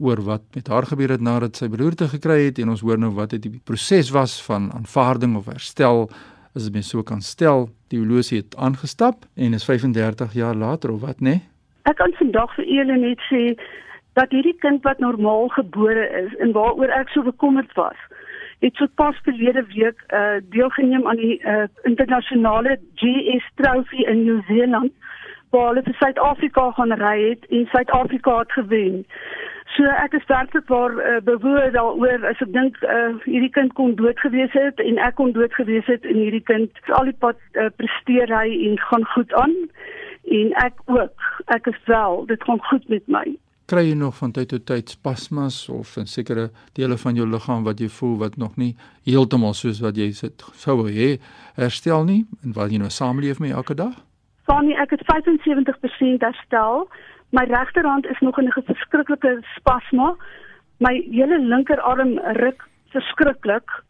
oor 0.00 0.22
wat 0.22 0.42
met 0.54 0.68
haar 0.68 0.86
gebeur 0.86 1.08
het 1.08 1.20
nadat 1.20 1.56
sy 1.56 1.68
beroerte 1.68 2.08
gekry 2.08 2.44
het 2.44 2.58
en 2.58 2.68
ons 2.68 2.80
hoor 2.80 2.98
nou 2.98 3.10
wat 3.14 3.30
dit 3.30 3.42
die 3.42 3.60
proses 3.64 4.10
was 4.10 4.42
van 4.44 4.72
aanvaarding 4.72 5.36
of 5.36 5.46
herstel 5.46 6.10
as 6.54 6.64
dit 6.64 6.72
mens 6.72 6.88
so 6.88 7.02
kan 7.02 7.20
stel. 7.20 7.68
Die 7.88 7.98
horlosie 7.98 8.38
het 8.38 8.56
aangestap 8.56 9.24
en 9.34 9.54
is 9.54 9.64
35 9.64 10.32
jaar 10.32 10.54
later 10.54 10.92
of 10.92 11.00
wat 11.00 11.20
nê? 11.20 11.30
Nee? 11.30 11.42
Ek 11.86 11.96
kan 11.96 12.12
vandag 12.18 12.54
vir 12.56 12.64
Elen 12.66 13.00
net 13.00 13.20
sê 13.30 13.54
dat 14.16 14.30
hierdie 14.32 14.56
kind 14.64 14.82
wat 14.82 14.98
normaal 14.98 15.48
gebore 15.48 16.08
is 16.24 16.36
en 16.40 16.52
waaroor 16.56 16.92
ek 16.98 17.10
so 17.12 17.22
bekommerd 17.22 17.72
was, 17.76 17.98
het 18.64 18.78
so 18.80 18.88
pas 19.00 19.18
verlede 19.28 19.64
week 19.74 19.98
uh 20.18 20.38
deelgeneem 20.54 21.04
aan 21.08 21.20
die 21.20 21.36
uh 21.44 21.66
internasionale 21.90 22.78
GS 23.02 23.50
Trophy 23.60 24.06
in 24.12 24.24
Nieu-Seeland 24.24 24.92
waar 25.52 25.68
hulle 25.68 25.84
vir 25.84 25.98
Suid-Afrika 26.00 26.70
gaan 26.78 26.96
ry 27.02 27.18
het 27.28 27.44
en 27.52 27.68
Suid-Afrika 27.74 28.38
het 28.38 28.56
gewen. 28.56 28.98
So 29.76 29.84
ek 30.06 30.16
is 30.16 30.26
werklik 30.32 30.68
waar 30.72 30.96
uh, 30.96 31.20
bewoer 31.28 31.70
daaroor 31.76 32.28
as 32.32 32.40
ek 32.40 32.52
dink 32.56 32.80
uh 32.96 33.12
hierdie 33.28 33.52
kind 33.60 33.76
kon 33.76 33.96
dood 34.00 34.20
gewees 34.24 34.56
het 34.56 34.80
en 34.80 35.00
ek 35.10 35.20
kon 35.20 35.36
dood 35.36 35.54
gewees 35.60 35.92
het 35.92 36.08
en 36.08 36.22
hierdie 36.24 36.44
kind 36.52 36.94
al 36.96 37.12
die 37.12 37.18
pad 37.26 37.40
uh, 37.52 37.68
presteer 37.76 38.32
hy 38.32 38.48
en 38.70 38.80
gaan 38.88 39.10
goed 39.14 39.40
aan. 39.44 39.56
En 40.40 40.54
ek 40.64 40.86
ook. 40.86 41.34
Ek 41.52 41.68
is 41.68 41.82
wel 41.84 42.24
dit 42.32 42.48
gaan 42.48 42.64
goed 42.72 42.88
met 42.88 43.04
my 43.06 43.28
kry 43.66 43.82
jy 43.88 43.94
nog 43.98 44.14
van 44.20 44.30
tyd 44.30 44.52
tot 44.52 44.66
tyd 44.66 44.90
spasmas 44.94 45.68
of 45.68 45.96
'n 45.98 46.06
sekere 46.06 46.50
dele 46.72 46.96
van 46.96 47.14
jou 47.14 47.26
liggaam 47.26 47.64
wat 47.64 47.80
jy 47.80 47.88
voel 47.88 48.16
wat 48.18 48.36
nog 48.36 48.56
nie 48.56 48.76
heeltemal 49.04 49.54
soos 49.54 49.80
wat 49.80 49.96
jy 49.96 50.12
sit 50.12 50.44
sou 50.54 50.88
hê 50.88 51.18
herstel 51.56 52.04
nie 52.04 52.26
en 52.44 52.52
wat 52.52 52.70
jy 52.70 52.78
nou 52.78 52.90
saamleef 52.90 53.38
met 53.38 53.50
elke 53.50 53.74
dag? 53.74 53.94
Fanny, 54.44 54.72
ek 54.72 54.90
het 54.90 55.02
75% 55.04 56.22
herstel. 56.22 56.88
My 57.30 57.44
regterhand 57.44 58.06
is 58.06 58.20
nog 58.20 58.38
in 58.38 58.46
'n 58.46 58.62
verskriklike 58.62 59.42
spasma. 59.56 60.16
My 60.78 61.02
hele 61.10 61.38
linkerarm 61.38 62.18
ruk 62.18 62.68
verskriklik 62.90 63.82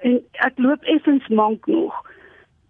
en 0.00 0.22
ek 0.32 0.52
loop 0.56 0.82
effens 0.82 1.28
mank 1.28 1.66
nog. 1.66 1.94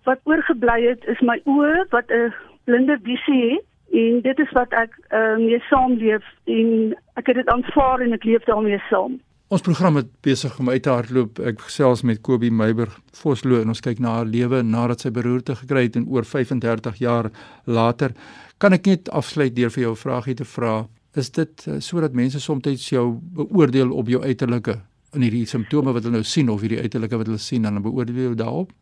Wat 0.02 0.18
oorgebly 0.25 0.88
het 0.88 1.04
is 1.04 1.20
my 1.20 1.40
oë 1.44 1.87
wat 1.90 2.11
'n 2.11 2.35
blinde 2.64 2.99
visie 3.02 3.50
het 3.50 3.74
en 3.91 4.21
dit 4.23 4.38
is 4.38 4.53
wat 4.53 4.73
ek 4.73 4.97
uh, 5.11 5.37
mee 5.38 5.61
saamleef 5.69 6.25
en 6.45 6.95
ek 7.21 7.31
het 7.31 7.37
dit 7.43 7.49
aanvaar 7.53 8.00
en 8.00 8.12
ek 8.12 8.25
leef 8.25 8.45
daarmee 8.49 8.81
saam. 8.88 9.21
Ons 9.53 9.62
program 9.62 9.99
het 10.00 10.09
besig 10.25 10.55
om 10.59 10.71
uit 10.73 10.83
te 10.83 10.91
hardloop. 10.91 11.38
Ek 11.38 11.61
gesels 11.67 12.03
met 12.03 12.23
Kobie 12.25 12.50
Meiburg 12.50 12.97
Vosloo 13.14 13.61
en 13.61 13.71
ons 13.71 13.83
kyk 13.85 14.00
na 14.03 14.17
haar 14.17 14.26
lewe 14.26 14.62
nadat 14.64 15.05
sy 15.05 15.12
beroerte 15.14 15.55
gekry 15.61 15.85
het 15.87 15.99
en 16.00 16.09
oor 16.11 16.25
35 16.26 16.99
jaar 16.99 17.29
later. 17.64 18.17
Kan 18.59 18.75
ek 18.75 18.88
net 18.88 19.11
afsluit 19.12 19.55
deur 19.55 19.71
vir 19.71 19.83
jou 19.85 19.93
'n 19.93 20.03
vraagie 20.03 20.35
te 20.35 20.45
vra? 20.45 20.87
Is 21.14 21.31
dit 21.31 21.67
uh, 21.69 21.79
sodat 21.79 22.12
mense 22.12 22.41
soms 22.41 22.88
jou 22.88 23.21
beoordeel 23.21 23.93
op 23.93 24.09
jou 24.09 24.23
uiterlike 24.23 24.81
en 25.14 25.23
hierdie 25.23 25.47
simptome 25.47 25.93
wat 25.93 26.03
hulle 26.03 26.17
nou 26.19 26.25
sien 26.25 26.49
of 26.49 26.61
hierdie 26.61 26.81
uiterlike 26.81 27.17
wat 27.17 27.26
hulle 27.26 27.38
sien 27.38 27.62
dan 27.62 27.83
beoordeel 27.83 28.31
jy 28.31 28.35
daarop? 28.35 28.73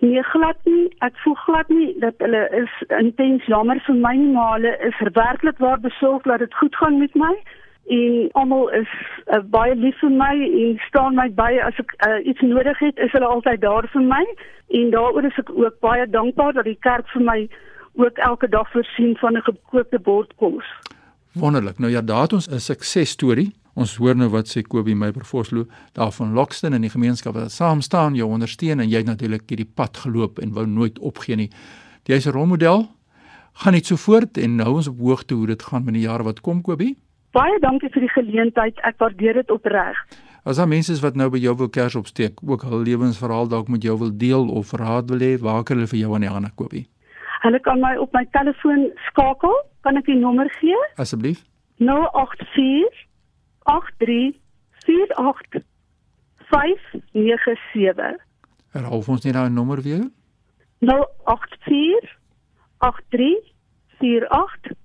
Nee, 0.00 0.22
glad 0.22 0.56
nie. 0.64 0.88
Ek 0.98 1.16
voel 1.24 1.34
glad 1.34 1.68
nie 1.68 1.94
dat 1.98 2.14
hulle 2.18 2.48
is 2.62 2.70
intens 2.98 3.46
jammer 3.46 3.82
vir 3.86 3.94
my 3.94 4.14
nie, 4.16 4.32
maar 4.32 4.54
hulle 4.58 4.76
is 4.88 5.02
werklik 5.12 5.58
waar 5.58 5.80
besorg 5.80 6.22
dat 6.22 6.38
dit 6.38 6.54
goed 6.54 6.76
gaan 6.76 6.98
met 6.98 7.14
my 7.14 7.34
en 7.86 8.28
almal 8.32 8.70
is 8.70 8.88
uh, 9.26 9.40
baie 9.50 9.74
lief 9.74 9.98
vir 9.98 10.10
my 10.10 10.32
en 10.38 10.78
staan 10.86 11.16
my 11.18 11.26
by 11.34 11.50
as 11.66 11.78
ek 11.82 11.94
uh, 12.06 12.18
iets 12.30 12.40
nodig 12.46 12.78
het, 12.78 12.98
is 12.98 13.12
hulle 13.12 13.26
altyd 13.26 13.60
daar 13.60 13.88
vir 13.92 14.04
my 14.06 14.22
en 14.78 14.92
daaroor 14.94 15.26
is 15.26 15.38
ek 15.42 15.50
ook 15.50 15.80
baie 15.84 16.06
dankbaar 16.06 16.54
dat 16.58 16.68
die 16.70 16.78
kerk 16.86 17.08
vir 17.14 17.26
my 17.26 17.38
ook 17.98 18.18
elke 18.28 18.48
dag 18.48 18.70
voorsien 18.72 19.16
van 19.20 19.36
'n 19.36 19.42
gekookte 19.48 19.98
bord 19.98 20.30
kos. 20.36 20.68
Wonderlik. 21.32 21.78
Nou 21.78 21.90
ja, 21.90 22.00
daar 22.02 22.22
het 22.22 22.32
ons 22.32 22.48
'n 22.48 22.58
suksesstorie 22.58 23.52
Ons 23.72 23.94
hoor 23.96 24.16
nou 24.18 24.28
wat 24.34 24.50
sê 24.52 24.60
Kobie 24.66 24.94
Meiber 24.98 25.24
Vosloo 25.24 25.64
daarvan 25.96 26.34
Lockston 26.36 26.76
in 26.76 26.84
die 26.84 26.92
gemeenskap 26.92 27.32
wat 27.38 27.54
saam 27.54 27.80
staan, 27.80 28.16
jou 28.18 28.28
ondersteun 28.28 28.82
en 28.84 28.90
jy 28.90 29.00
het 29.00 29.08
natuurlik 29.08 29.46
hierdie 29.48 29.68
pad 29.68 29.96
geloop 30.04 30.42
en 30.44 30.52
wou 30.52 30.66
nooit 30.68 30.98
opgee 31.00 31.36
nie. 31.36 31.48
Jy's 32.04 32.26
'n 32.26 32.36
rolmodel. 32.36 32.88
Gaan 33.54 33.72
net 33.72 33.86
so 33.86 33.96
voort 33.96 34.36
en 34.38 34.56
nou 34.56 34.74
ons 34.76 34.88
op 34.88 34.98
hoogte 34.98 35.34
hoe 35.34 35.46
dit 35.46 35.62
gaan 35.62 35.84
met 35.84 35.94
die 35.94 36.02
jare 36.02 36.22
wat 36.22 36.40
kom 36.40 36.62
Kobie. 36.62 36.96
Baie 37.32 37.58
dankie 37.60 37.88
vir 37.88 38.00
die 38.00 38.08
geleentheid. 38.08 38.78
Ek 38.84 38.98
waardeer 38.98 39.34
dit 39.34 39.50
opreg. 39.50 39.96
As 40.44 40.56
daar 40.56 40.68
mense 40.68 40.92
is 40.92 41.00
wat 41.00 41.14
nou 41.14 41.30
by 41.30 41.38
jou 41.38 41.56
wil 41.56 41.68
kers 41.68 41.94
opsteek, 41.94 42.32
ook 42.42 42.62
hul 42.62 42.82
lewensverhaal 42.82 43.48
dalk 43.48 43.68
met 43.68 43.82
jou 43.82 43.98
wil 43.98 44.10
deel 44.16 44.48
of 44.48 44.72
raad 44.72 45.08
wil 45.08 45.18
hê, 45.18 45.38
waar 45.38 45.62
kan 45.64 45.76
hulle 45.76 45.88
vir 45.88 45.98
jou 45.98 46.14
aan 46.14 46.20
die 46.20 46.28
hande 46.28 46.50
koop? 46.54 46.72
Hulle 47.42 47.60
kan 47.60 47.80
my 47.80 47.96
op 47.96 48.12
my 48.12 48.26
telefoon 48.30 48.90
skakel. 49.08 49.54
Kan 49.80 49.96
ek 49.96 50.04
die 50.04 50.18
nommer 50.18 50.48
gee? 50.60 50.76
Asseblief. 50.96 51.42
084 51.78 53.11
83 53.64 54.40
48 54.86 55.62
597. 56.50 58.18
Herhaal 58.72 59.04
ons 59.06 59.24
net 59.24 59.34
daai 59.36 59.50
nommer 59.50 59.82
weer. 59.84 60.04
084 60.80 62.18
83 62.78 63.52
48 64.00 64.80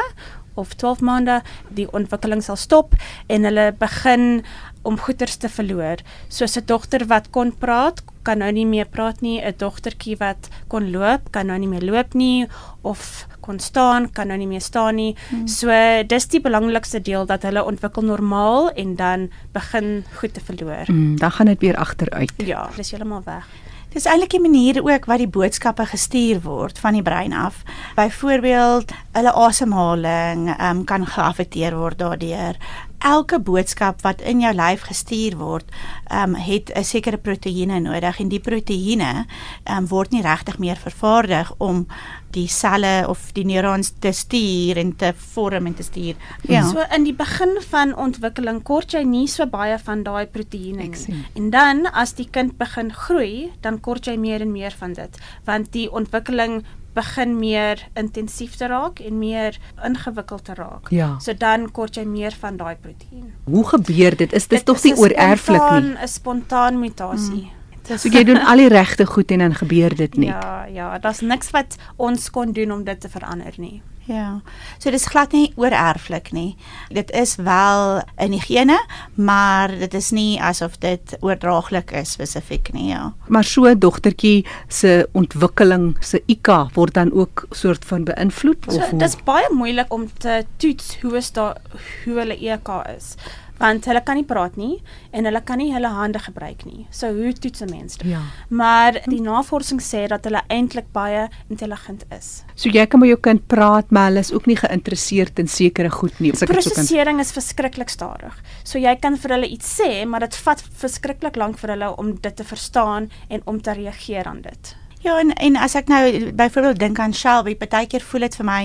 of 0.54 0.74
12 0.74 1.00
maande 1.00 1.40
die 1.68 1.86
ontwikkeling 1.92 2.42
sal 2.42 2.56
stop 2.56 2.94
en 3.26 3.44
hulle 3.48 3.72
begin 3.78 4.44
om 4.82 4.98
goeters 4.98 5.36
te 5.36 5.48
verloor. 5.48 6.02
Soos 6.28 6.56
'n 6.56 6.66
dogter 6.66 7.06
wat 7.06 7.30
kon 7.30 7.52
praat, 7.52 8.02
kan 8.22 8.38
nou 8.38 8.52
nie 8.52 8.66
meer 8.66 8.86
praat 8.86 9.20
nie, 9.20 9.40
'n 9.40 9.54
dogtertjie 9.56 10.16
wat 10.18 10.48
kon 10.68 10.90
loop, 10.90 11.30
kan 11.30 11.46
nou 11.46 11.58
nie 11.58 11.68
meer 11.68 11.84
loop 11.84 12.14
nie 12.14 12.48
of 12.82 13.26
kon 13.42 13.58
staan, 13.58 14.08
kan 14.14 14.30
nou 14.30 14.38
nie 14.38 14.48
meer 14.50 14.64
staan 14.64 14.96
nie. 15.00 15.16
Hmm. 15.28 15.48
So 15.50 15.74
dis 16.06 16.28
die 16.32 16.40
belangrikste 16.40 17.02
deel 17.02 17.26
dat 17.26 17.42
hulle 17.48 17.64
ontwikkel 17.64 18.06
normaal 18.06 18.70
en 18.78 18.96
dan 18.96 19.28
begin 19.52 20.04
goed 20.20 20.34
te 20.34 20.40
verloor. 20.44 20.86
Hmm, 20.86 21.18
dan 21.18 21.30
gaan 21.30 21.52
dit 21.52 21.60
weer 21.60 21.76
agteruit. 21.76 22.32
Ja, 22.36 22.68
dis 22.76 22.90
heeltemal 22.94 23.22
weg. 23.26 23.48
Dis 23.92 24.06
eintlik 24.08 24.32
'n 24.32 24.40
manier 24.40 24.80
ook 24.80 25.04
wat 25.04 25.18
die 25.18 25.28
boodskappe 25.28 25.84
gestuur 25.86 26.40
word 26.40 26.78
van 26.78 26.92
die 26.92 27.02
brein 27.02 27.32
af. 27.32 27.62
Byvoorbeeld, 27.94 28.92
hulle 29.12 29.32
asemhaling 29.32 30.60
um, 30.60 30.84
kan 30.84 31.06
geaffekteer 31.06 31.76
word 31.76 31.98
daardeur. 31.98 32.56
Elke 32.98 33.40
boodskap 33.40 34.00
wat 34.02 34.20
in 34.20 34.40
jou 34.40 34.54
lyf 34.54 34.80
gestuur 34.88 35.36
word, 35.36 35.64
um, 36.08 36.34
het 36.34 36.72
'n 36.74 36.84
sekere 36.84 37.18
proteïene 37.18 37.80
nodig 37.80 38.20
en 38.20 38.28
die 38.28 38.40
proteïene 38.40 39.26
um, 39.70 39.86
word 39.86 40.10
nie 40.10 40.22
regtig 40.22 40.58
meer 40.58 40.76
vervaardig 40.76 41.52
om 41.58 41.86
die 42.32 42.48
selle 42.48 43.04
of 43.08 43.30
die 43.36 43.44
neurons 43.48 43.92
te 44.02 44.12
stuur 44.16 44.80
en 44.80 44.92
te 44.96 45.12
vorm 45.34 45.66
en 45.70 45.74
te 45.78 45.86
stuur. 45.86 46.18
Ja. 46.48 46.64
So 46.68 46.84
in 46.94 47.06
die 47.08 47.14
begin 47.16 47.56
van 47.70 47.94
ontwikkeling 47.94 48.62
kort 48.66 48.94
jy 48.96 49.04
nie 49.08 49.26
so 49.30 49.46
baie 49.46 49.78
van 49.78 50.04
daai 50.06 50.26
proteïene 50.26 50.88
nie. 50.92 51.22
En 51.38 51.50
dan 51.50 51.86
as 51.92 52.16
die 52.18 52.28
kind 52.30 52.56
begin 52.58 52.92
groei, 52.92 53.50
dan 53.60 53.80
kort 53.80 54.06
jy 54.06 54.16
meer 54.16 54.42
en 54.44 54.52
meer 54.52 54.74
van 54.78 54.96
dit, 54.98 55.18
want 55.48 55.72
die 55.72 55.88
ontwikkeling 55.92 56.62
begin 56.92 57.38
meer 57.38 57.80
intensief 57.96 58.58
te 58.60 58.68
raak 58.68 59.00
en 59.00 59.16
meer 59.18 59.56
ingewikkeld 59.84 60.44
te 60.44 60.56
raak. 60.58 60.90
Ja. 60.92 61.14
So 61.24 61.32
dan 61.32 61.70
kort 61.72 61.96
jy 61.96 62.04
meer 62.08 62.36
van 62.40 62.58
daai 62.60 62.76
proteïen. 62.76 63.32
Hoe 63.48 63.64
gebeur 63.68 64.16
dit? 64.16 64.32
Is 64.36 64.48
dit 64.48 64.64
tog 64.64 64.82
nie 64.84 64.94
oorerflik 64.96 65.68
nie? 65.72 65.96
'n 65.96 66.08
Spontaan 66.08 66.78
mutasie. 66.78 67.48
Mm. 67.48 67.61
So 67.82 68.08
jy 68.08 68.24
doen 68.24 68.38
al 68.38 68.62
die 68.62 68.68
regte 68.68 69.06
goed 69.06 69.30
en 69.30 69.38
dan 69.38 69.54
gebeur 69.54 69.94
dit 69.96 70.16
nie. 70.16 70.30
Ja, 70.30 70.66
ja, 70.70 70.98
daar's 70.98 71.20
niks 71.20 71.50
wat 71.50 71.76
ons 71.96 72.30
kon 72.30 72.52
doen 72.52 72.72
om 72.72 72.84
dit 72.84 73.00
te 73.00 73.08
verander 73.08 73.52
nie. 73.56 73.82
Ja. 74.06 74.40
So 74.82 74.90
dis 74.90 75.06
glad 75.06 75.34
nie 75.34 75.52
oorerflik 75.60 76.32
nie. 76.34 76.56
Dit 76.94 77.12
is 77.14 77.36
wel 77.38 78.02
in 78.18 78.34
die 78.34 78.42
gene, 78.42 78.78
maar 79.14 79.70
dit 79.78 79.94
is 79.94 80.10
nie 80.14 80.40
asof 80.42 80.78
dit 80.82 81.14
oordraaglik 81.20 81.92
is 82.02 82.16
spesifiek 82.16 82.72
nie, 82.74 82.88
ja. 82.90 83.12
Maar 83.28 83.44
so 83.44 83.66
'n 83.66 83.78
dogtertjie 83.78 84.46
se 84.68 85.08
ontwikkeling, 85.12 85.96
se 86.00 86.22
IQ 86.26 86.74
word 86.74 86.94
dan 86.94 87.12
ook 87.12 87.46
soort 87.50 87.84
van 87.84 88.04
beïnvloed 88.04 88.66
of 88.66 88.74
so, 88.74 88.96
Dis 88.96 89.16
baie 89.24 89.46
moeilik 89.50 89.92
om 89.92 90.08
te 90.18 90.44
toets 90.56 91.00
hoe 91.00 91.16
is 91.16 91.32
daar 91.32 91.56
hoe 92.04 92.18
hulle 92.18 92.36
IQ 92.36 92.70
is 92.96 93.16
want 93.62 93.86
hulle 93.86 94.02
kan 94.04 94.18
nie 94.18 94.26
praat 94.26 94.58
nie 94.60 94.74
en 95.14 95.28
hulle 95.28 95.42
kan 95.46 95.60
nie 95.62 95.70
hulle 95.74 95.90
hande 95.94 96.20
gebruik 96.22 96.64
nie. 96.66 96.86
So 96.90 97.12
hoe 97.14 97.32
toets 97.32 97.62
'n 97.62 97.70
mens 97.70 97.96
dit? 97.96 98.08
Ja. 98.10 98.20
Maar 98.48 99.00
die 99.06 99.20
navorsing 99.20 99.80
sê 99.80 100.06
dat 100.08 100.24
hulle 100.24 100.42
eintlik 100.48 100.92
baie 100.92 101.28
intelligent 101.48 102.04
is. 102.18 102.44
So 102.54 102.68
jy 102.68 102.86
kan 102.86 103.00
met 103.00 103.08
jou 103.08 103.20
kind 103.20 103.46
praat, 103.46 103.90
maar 103.90 104.08
hulle 104.10 104.20
is 104.20 104.32
ook 104.32 104.46
nie 104.46 104.56
geïnteresseerd 104.56 105.38
in 105.38 105.48
sekere 105.48 105.90
goed 105.90 106.20
nie. 106.20 106.32
Die 106.32 106.46
prosesering 106.46 107.20
is 107.20 107.32
verskriklik 107.32 107.88
stadig. 107.88 108.34
So 108.64 108.78
jy 108.78 108.96
kan 108.96 109.16
vir 109.16 109.30
hulle 109.30 109.48
iets 109.48 109.80
sê, 109.80 110.06
maar 110.06 110.20
dit 110.20 110.36
vat 110.36 110.62
verskriklik 110.62 111.36
lank 111.36 111.58
vir 111.58 111.70
hulle 111.70 111.96
om 111.96 112.14
dit 112.20 112.36
te 112.36 112.44
verstaan 112.44 113.10
en 113.28 113.42
om 113.44 113.60
te 113.60 113.72
reageer 113.72 114.26
aan 114.26 114.42
dit. 114.42 114.76
Ja 115.02 115.18
en 115.18 115.32
en 115.34 115.56
as 115.58 115.74
ek 115.74 115.88
nou 115.90 116.30
byvoorbeeld 116.38 116.78
dink 116.78 116.98
aan 117.02 117.14
Shelby, 117.14 117.56
partykeer 117.58 118.04
voel 118.06 118.28
dit 118.28 118.36
vir 118.38 118.46
my 118.46 118.60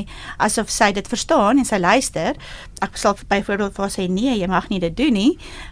asof 0.45 0.69
sy 0.69 0.91
dit 0.93 1.07
verstaan 1.09 1.57
en 1.57 1.65
sy 1.65 1.79
luister. 1.81 2.37
Ek 2.85 2.99
sal 3.01 3.15
byvoorbeeld 3.17 3.73
vir 3.73 3.83
haar 3.83 3.93
sê 3.95 4.05
nee, 4.05 4.35
jy 4.37 4.49
mag 4.51 4.67
nie 4.69 4.77
dit 4.83 4.93
doen 4.97 5.17
nie. 5.17 5.31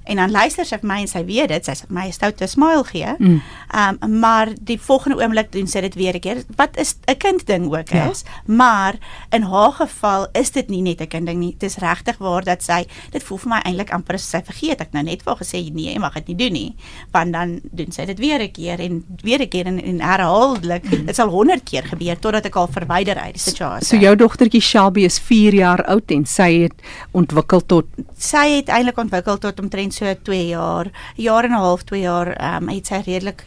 En 0.10 0.18
dan 0.18 0.34
luister 0.34 0.66
sy 0.66 0.80
vir 0.82 0.90
my 0.90 0.98
en 1.04 1.12
sy 1.12 1.22
weet 1.28 1.52
dit, 1.54 1.70
sy 1.70 1.76
sê 1.78 1.86
vir 1.86 1.98
my 2.00 2.08
'n 2.08 2.16
stoute 2.18 2.48
smile 2.50 2.84
gee. 2.90 3.14
Mm. 3.20 3.42
Um 3.78 4.20
maar 4.26 4.54
die 4.58 4.80
volgende 4.82 5.22
oomblik 5.22 5.52
doen 5.54 5.68
sy 5.68 5.82
dit 5.86 5.96
weer 5.96 6.16
'n 6.18 6.20
keer. 6.20 6.44
Wat 6.58 6.78
is 6.78 6.96
'n 7.06 7.18
kind 7.18 7.46
ding 7.46 7.70
ook 7.70 7.90
ja. 7.90 8.10
is, 8.10 8.26
maar 8.46 8.98
in 9.30 9.44
haar 9.44 9.72
geval 9.72 10.28
is 10.34 10.50
dit 10.50 10.70
nie 10.70 10.82
net 10.82 11.02
'n 11.02 11.08
kind 11.08 11.26
ding 11.28 11.40
nie. 11.40 11.56
Dit 11.60 11.70
is 11.70 11.78
regtig 11.78 12.18
waar 12.18 12.44
dat 12.44 12.64
sy 12.64 12.88
dit 13.12 13.24
voel 13.24 13.38
vir 13.38 13.50
my 13.50 13.62
eintlik 13.66 13.92
amper 13.92 14.20
sy 14.20 14.42
vergeet 14.42 14.82
ek 14.82 14.94
nou 14.94 15.04
net 15.04 15.24
wou 15.26 15.36
gesê 15.38 15.62
nee, 15.72 15.94
jy 15.94 16.00
mag 16.00 16.14
dit 16.14 16.28
nie 16.28 16.36
doen 16.36 16.54
nie. 16.54 16.76
Want 17.12 17.34
dan 17.34 17.62
doen 17.72 17.92
sy 17.92 18.06
dit 18.06 18.20
weer 18.20 18.42
'n 18.42 18.52
keer 18.52 18.80
en 18.80 19.06
weer 19.22 19.42
'n 19.42 19.48
keer 19.48 19.66
en, 19.68 19.84
en 19.84 20.02
herhaal 20.02 20.55
herhaaldelik. 20.56 21.06
Dit 21.08 21.16
sal 21.16 21.30
100 21.30 21.64
keer 21.64 21.84
gebeur 21.84 22.20
totdat 22.20 22.46
ek 22.46 22.56
al 22.56 22.68
verwyder 22.72 23.20
uit 23.20 23.36
die 23.36 23.42
situasie. 23.42 23.88
So 23.88 24.00
jou 24.02 24.16
dogtertjie 24.16 24.62
Shelby 24.62 25.06
is 25.06 25.20
4 25.20 25.54
jaar 25.54 25.84
oud 25.92 26.12
en 26.12 26.26
sy 26.26 26.50
het 26.66 26.74
ontwikkel 27.14 27.66
tot 27.66 27.86
sy 28.18 28.46
het 28.58 28.70
eintlik 28.70 28.98
ontwikkel 28.98 29.38
tot 29.38 29.60
omtrent 29.60 29.94
so 29.94 30.06
2 30.06 30.48
jaar, 30.50 30.92
jaar 31.16 31.44
en 31.46 31.52
'n 31.52 31.62
half, 31.62 31.84
2 31.84 32.02
jaar, 32.02 32.36
ehm 32.36 32.64
um, 32.64 32.70
het 32.70 32.88
sy 32.88 33.02
redelik 33.06 33.46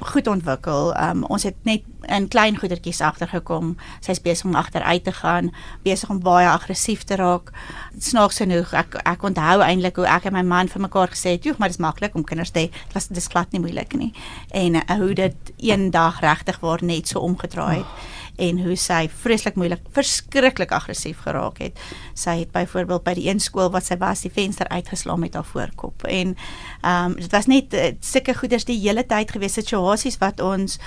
goed 0.00 0.26
ontwikkel. 0.26 0.94
Um 0.96 1.24
ons 1.24 1.42
het 1.42 1.56
net 1.64 1.82
in 2.08 2.28
klein 2.28 2.56
goedertjies 2.58 3.00
agtergekom. 3.00 3.76
Sy's 4.00 4.20
besig 4.20 4.48
om 4.48 4.54
agteruit 4.54 5.04
te 5.04 5.12
gaan, 5.12 5.52
besig 5.82 6.10
om 6.10 6.20
baie 6.22 6.48
aggressief 6.48 7.04
te 7.04 7.16
raak. 7.16 7.52
Snaaks 7.98 8.42
genoeg, 8.42 8.72
ek 8.72 8.98
ek 9.04 9.22
onthou 9.22 9.60
eintlik 9.62 9.96
hoe 9.96 10.06
ek 10.06 10.30
en 10.30 10.36
my 10.38 10.42
man 10.42 10.68
vir 10.68 10.82
mekaar 10.82 11.08
gesê 11.08 11.36
het, 11.36 11.44
"Joe, 11.44 11.54
maar 11.58 11.68
dit 11.68 11.78
is 11.78 11.84
maklik 11.84 12.14
om 12.14 12.24
kinders 12.24 12.50
te 12.50 12.60
hê. 12.60 12.70
Dit 12.70 12.94
was 12.94 13.08
dis 13.08 13.26
glad 13.26 13.52
nie 13.52 13.60
moeilik 13.60 13.94
nie." 13.94 14.12
En 14.50 14.74
uh, 14.74 14.82
hoe 14.96 15.14
dit 15.14 15.36
eendag 15.56 16.20
regtig 16.20 16.60
waar 16.60 16.84
net 16.84 17.08
so 17.08 17.20
omgedraai 17.20 17.76
het. 17.76 17.86
Oh 17.86 18.22
en 18.40 18.60
hoe 18.64 18.76
sy 18.80 19.06
vreeslik 19.22 19.58
moeilik, 19.60 19.82
verskriklik 19.92 20.72
aggressief 20.72 21.20
geraak 21.26 21.60
het. 21.62 21.80
Sy 22.18 22.38
het 22.42 22.52
byvoorbeeld 22.54 23.04
by 23.04 23.14
die 23.18 23.28
een 23.28 23.40
skool 23.42 23.70
wat 23.74 23.86
sy 23.86 23.98
was, 24.00 24.24
die 24.24 24.32
venster 24.32 24.68
uitgeslaan 24.72 25.20
met 25.20 25.36
haar 25.36 25.48
voorkop. 25.48 26.06
En 26.08 26.36
ehm 26.82 27.12
um, 27.12 27.16
dit 27.20 27.30
was 27.32 27.46
net 27.46 27.74
uh, 27.74 27.92
sulke 28.00 28.34
goeders 28.34 28.64
die 28.64 28.78
hele 28.80 29.04
tyd 29.06 29.30
gewees 29.30 29.58
situasies 29.58 30.18
wat 30.22 30.40
ons 30.40 30.78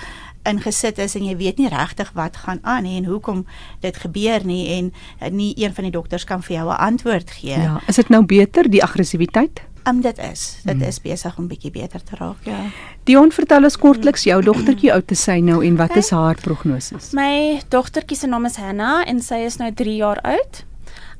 ingesit 0.46 0.98
is 0.98 1.16
en 1.18 1.24
jy 1.26 1.36
weet 1.36 1.58
nie 1.58 1.68
regtig 1.72 2.12
wat 2.14 2.36
gaan 2.46 2.58
aan 2.62 2.82
nie 2.86 2.96
en 3.00 3.08
hoekom 3.10 3.46
dit 3.80 3.96
gebeur 3.96 4.44
nie 4.46 4.64
en 4.78 4.92
uh, 4.92 5.30
nie 5.30 5.52
een 5.56 5.74
van 5.74 5.88
die 5.88 5.94
dokters 5.94 6.24
kan 6.24 6.42
vir 6.42 6.56
jou 6.56 6.68
'n 6.68 6.76
antwoord 6.90 7.30
gee. 7.30 7.58
Ja, 7.58 7.80
is 7.86 7.96
dit 7.96 8.08
nou 8.08 8.24
beter 8.24 8.70
die 8.70 8.82
aggressiwiteit? 8.82 9.62
Um, 9.88 10.00
dit 10.00 10.18
is 10.18 10.58
dit 10.64 10.74
hmm. 10.74 10.82
is 10.82 11.00
besig 11.00 11.36
om 11.38 11.46
bietjie 11.46 11.70
beter 11.70 12.02
te 12.02 12.16
raak 12.18 12.42
ja. 12.42 12.58
Dion 13.06 13.30
vertel 13.30 13.62
ons 13.68 13.76
kortliks 13.78 14.24
jou 14.26 14.40
dogtertjie 14.42 14.90
oud 14.92 15.10
is 15.14 15.22
sy 15.22 15.38
nou 15.38 15.60
en 15.66 15.76
wat 15.76 15.94
is 15.96 16.10
haar 16.10 16.34
prognose? 16.42 16.98
My 17.14 17.62
dogtertjie 17.68 18.16
se 18.18 18.26
naam 18.26 18.48
is 18.50 18.56
Hannah 18.56 19.04
en 19.06 19.22
sy 19.22 19.44
is 19.46 19.60
nou 19.62 19.70
3 19.72 19.94
jaar 19.96 20.20
oud. 20.26 20.64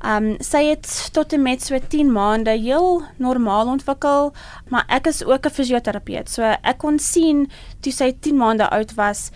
Um 0.04 0.36
sy 0.44 0.64
het 0.70 0.86
tot 1.16 1.32
en 1.32 1.42
met 1.42 1.62
so 1.62 1.78
10 1.78 2.12
maande 2.12 2.50
heel 2.50 3.02
normaal 3.16 3.66
ontwikkel, 3.66 4.32
maar 4.68 4.84
ek 4.88 5.06
is 5.06 5.24
ook 5.24 5.46
'n 5.46 5.50
fisioterapeut. 5.50 6.28
So 6.28 6.42
ek 6.42 6.78
kon 6.78 6.98
sien 6.98 7.50
toe 7.80 7.92
sy 7.92 8.12
10 8.20 8.36
maande 8.36 8.68
oud 8.70 8.94
was, 8.94 9.30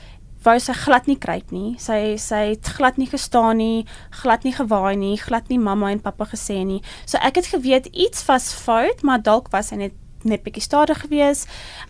wou 0.44 0.58
sy 0.58 0.72
glad 0.72 1.06
nie 1.06 1.18
kruip 1.18 1.50
nie. 1.52 1.74
Sy 1.78 2.16
sy 2.16 2.42
het 2.54 2.66
glad 2.76 2.96
nie 2.96 3.08
gestaan 3.10 3.56
nie, 3.56 3.86
glad 4.22 4.44
nie 4.44 4.52
gewaai 4.52 4.96
nie, 4.96 5.16
glad 5.20 5.48
nie 5.48 5.58
mamma 5.58 5.90
en 5.90 6.00
pappa 6.00 6.24
gesê 6.24 6.64
nie. 6.64 6.82
So 7.06 7.18
ek 7.18 7.40
het 7.40 7.46
geweet 7.46 7.86
iets 7.92 8.24
was 8.26 8.52
fout, 8.52 9.02
maar 9.02 9.22
dalk 9.22 9.50
was 9.52 9.68
sy 9.68 9.76
net 9.76 9.92
net 10.24 10.42
bietjie 10.44 10.62
stadig 10.62 11.00
gewees. 11.00 11.46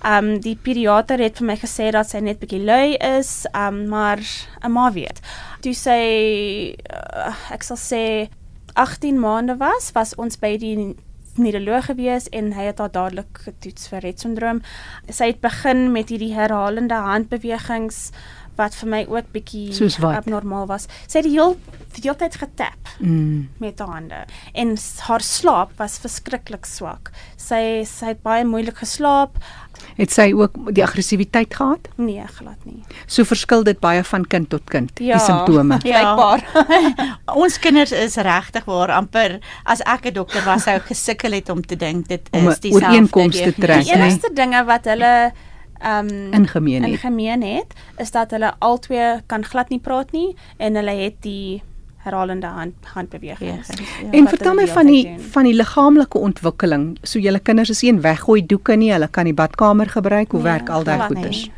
Um 0.06 0.36
die 0.42 0.56
pediater 0.56 1.18
het 1.18 1.40
vir 1.40 1.46
my 1.46 1.56
gesê 1.58 1.90
dat 1.90 2.10
sy 2.10 2.20
net 2.22 2.38
bietjie 2.38 2.62
lui 2.62 2.94
is, 2.94 3.46
um 3.54 3.88
maar 3.88 4.20
'n 4.62 4.72
ma 4.72 4.90
weet. 4.92 5.20
Toe 5.62 5.74
sy 5.74 6.74
uh, 6.90 7.34
ek 7.50 7.62
sal 7.62 7.76
sê 7.76 8.28
18 8.80 9.20
maande 9.20 9.56
was, 9.60 9.90
was 9.92 10.14
ons 10.16 10.38
by 10.40 10.54
die 10.56 10.94
neuroloog 11.36 11.90
gewees 11.90 12.30
en 12.32 12.54
hy 12.56 12.70
het 12.70 12.78
haar 12.80 12.92
dadelik 12.94 13.42
getoets 13.44 13.90
vir 13.92 14.00
Rett 14.06 14.22
syndroom. 14.24 14.62
Sy 15.12 15.28
het 15.34 15.42
begin 15.44 15.90
met 15.92 16.08
hierdie 16.08 16.32
herhalende 16.32 16.96
handbewegings 17.04 18.08
wat 18.56 18.74
vir 18.74 18.88
my 18.88 19.04
ook 19.08 19.30
bietjie 19.32 19.70
abnormaal 20.10 20.66
was. 20.66 20.88
Sy 21.06 21.20
het 21.20 21.28
die 21.28 21.36
heel 21.36 21.56
die 21.90 22.04
hele 22.04 22.16
tyd 22.20 22.36
getap 22.38 22.90
mm. 22.98 23.48
met 23.58 23.80
haar 23.82 23.90
hande 23.96 24.20
en 24.54 24.76
haar 25.06 25.24
slaap 25.24 25.72
was 25.80 25.98
verskriklik 26.02 26.68
swak. 26.68 27.10
Sy 27.40 27.82
sy 27.88 28.12
het 28.12 28.22
baie 28.22 28.44
moeilik 28.46 28.78
geslaap. 28.82 29.36
Het 29.96 30.12
sy 30.12 30.26
ook 30.36 30.54
die 30.76 30.84
aggressiwiteit 30.84 31.54
gehad? 31.56 31.88
Nee, 31.96 32.22
glad 32.36 32.66
nie. 32.68 32.82
So 33.06 33.24
verskil 33.28 33.64
dit 33.66 33.80
baie 33.80 34.04
van 34.06 34.26
kind 34.28 34.50
tot 34.52 34.64
kind, 34.70 34.92
ja, 35.00 35.18
die 35.18 35.24
simptome. 35.24 35.80
Ja, 35.90 36.14
blykbaar. 36.14 36.44
Ons 37.42 37.58
kinders 37.62 37.92
is 37.96 38.18
regtig 38.20 38.66
waar 38.68 38.92
amper 38.94 39.38
as 39.64 39.82
ek 39.88 40.10
'n 40.10 40.14
dokter 40.20 40.44
was 40.46 40.68
sou 40.68 40.78
gesukkel 40.86 41.32
het 41.32 41.48
om 41.50 41.62
te 41.62 41.76
dink 41.76 42.08
dit 42.08 42.22
is 42.30 42.60
dieselfde 42.60 42.74
ooreenkomste 42.76 43.52
trek. 43.56 43.84
Die 43.84 43.94
enigste 43.96 44.30
dinge 44.34 44.64
wat 44.64 44.84
hulle 44.84 45.32
um, 45.86 46.32
ingemeen 46.32 46.82
het. 46.82 46.92
Ingemeen 46.92 47.42
het 47.42 47.74
is 47.96 48.10
dat 48.10 48.30
hulle 48.30 48.54
albei 48.58 49.20
kan 49.26 49.44
glad 49.44 49.68
nie 49.68 49.80
praat 49.80 50.12
nie 50.12 50.36
en 50.56 50.74
hulle 50.74 50.96
het 51.04 51.20
die 51.20 51.62
herhalende 52.04 52.46
hand 52.46 52.74
handbewegings. 52.94 53.68
Ja, 53.68 53.84
ja, 54.02 54.10
en 54.10 54.28
vertel 54.28 54.54
my 54.54 54.66
van 54.68 54.86
die 54.86 55.04
doen. 55.04 55.20
van 55.20 55.44
die 55.44 55.54
liggaamlike 55.54 56.18
ontwikkeling. 56.18 56.98
So 57.02 57.18
julle 57.18 57.38
kinders 57.38 57.70
is 57.70 57.82
een 57.82 58.00
weggooi 58.00 58.46
doeke 58.46 58.76
nie, 58.76 58.92
hulle 58.92 59.08
kan 59.08 59.28
die 59.28 59.36
badkamer 59.36 59.88
gebruik. 59.88 60.30
Hoe 60.30 60.42
nee, 60.42 60.52
werk 60.52 60.68
al 60.68 60.84
daai 60.84 61.00
goeders? 61.06 61.48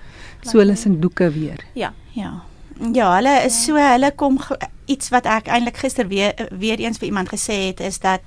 So 0.42 0.58
hulle 0.58 0.72
is 0.72 0.84
in 0.84 1.00
doeke 1.00 1.30
weer. 1.30 1.62
Ja. 1.78 1.92
Ja. 2.12 2.42
Ja, 2.80 3.14
hulle 3.16 3.32
is 3.44 3.56
so 3.64 3.76
hulle 3.76 4.10
kom 4.16 4.38
iets 4.90 5.10
wat 5.12 5.26
ek 5.30 5.48
eintlik 5.52 5.78
gister 5.82 6.08
weer 6.10 6.32
weer 6.58 6.80
eens 6.80 6.98
vir 6.98 7.10
iemand 7.10 7.30
gesê 7.32 7.58
het 7.68 7.80
is 7.84 7.98
dat 8.02 8.24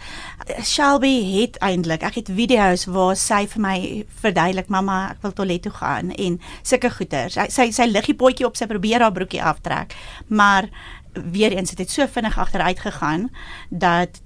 Shelby 0.64 1.14
het 1.34 1.58
eintlik 1.66 2.06
ek 2.06 2.20
het 2.22 2.32
video's 2.38 2.86
waar 2.86 3.18
sy 3.20 3.44
vir 3.52 3.64
my 3.66 3.78
verduidelik 4.22 4.70
mamma 4.72 5.00
ek 5.16 5.24
wil 5.26 5.36
toilet 5.36 5.66
toe 5.66 5.74
gaan 5.76 6.14
en 6.16 6.40
sulke 6.64 6.92
goeters. 6.98 7.40
Sy 7.40 7.48
sy, 7.50 7.70
sy 7.76 7.90
liggie 7.90 8.18
potjie 8.18 8.48
op 8.48 8.58
sy 8.60 8.70
probeer 8.70 9.04
haar 9.04 9.16
broekie 9.16 9.44
aftrek, 9.44 9.96
maar 10.28 10.70
weer 11.14 11.56
eens 11.56 11.72
het 11.74 11.80
dit 11.80 11.92
so 11.92 12.08
vinnig 12.08 12.38
agteruit 12.40 12.80
gegaan 12.80 13.30
dat 13.70 14.22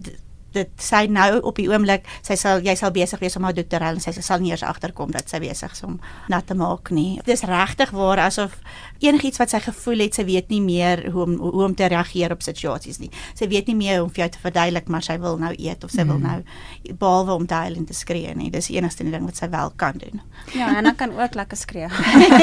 dit 0.56 0.70
sy 0.82 1.04
nou 1.12 1.40
op 1.46 1.60
die 1.60 1.68
oomblik 1.70 2.08
sy 2.26 2.38
sal 2.40 2.64
jy 2.66 2.74
sal 2.80 2.94
besig 2.94 3.22
wees 3.22 3.38
om 3.38 3.46
haar 3.46 3.56
dokter 3.58 3.84
en 3.86 4.00
sy 4.02 4.14
sal 4.18 4.42
nie 4.42 4.54
eers 4.54 4.66
agterkom 4.66 5.14
dat 5.14 5.30
sy 5.30 5.42
besig 5.44 5.74
is 5.76 5.84
om 5.86 6.00
nat 6.32 6.48
te 6.50 6.58
maak 6.58 6.90
nie. 6.96 7.20
Dit 7.22 7.36
is 7.38 7.46
regtig 7.50 7.94
waar 7.96 8.24
asof 8.26 8.58
enigiets 9.00 9.40
wat 9.40 9.54
sy 9.54 9.62
gevoel 9.64 10.06
het, 10.06 10.18
sy 10.18 10.26
weet 10.28 10.50
nie 10.54 10.62
meer 10.64 11.06
hoe 11.14 11.24
om 11.26 11.36
hoe 11.40 11.66
om 11.66 11.76
te 11.76 11.88
reageer 11.92 12.34
op 12.36 12.44
situasies 12.46 13.00
nie. 13.00 13.10
Sy 13.38 13.48
weet 13.52 13.70
nie 13.72 13.78
meer 13.80 14.00
hoe 14.00 14.08
om 14.08 14.14
vir 14.14 14.26
jou 14.26 14.30
te 14.36 14.44
verduidelik 14.44 14.90
maar 14.92 15.06
sy 15.06 15.18
wil 15.22 15.40
nou 15.42 15.52
eet 15.56 15.84
of 15.84 15.94
sy 15.94 16.04
mm. 16.04 16.12
wil 16.12 16.20
nou 16.24 16.96
behalwe 17.00 17.38
om 17.42 17.48
te 17.48 17.60
huil 17.64 17.80
en 17.80 17.88
te 17.90 17.96
skree 17.98 18.34
nie. 18.36 18.50
Dis 18.54 18.70
die 18.72 18.80
enigste 18.80 19.08
ding 19.08 19.26
wat 19.28 19.40
sy 19.40 19.50
wel 19.52 19.74
kan 19.80 20.00
doen. 20.02 20.24
Ja, 20.56 20.72
en 20.78 20.90
dan 20.90 20.96
kan 21.00 21.14
ook 21.16 21.36
lekker 21.36 21.58
skree. 21.58 21.90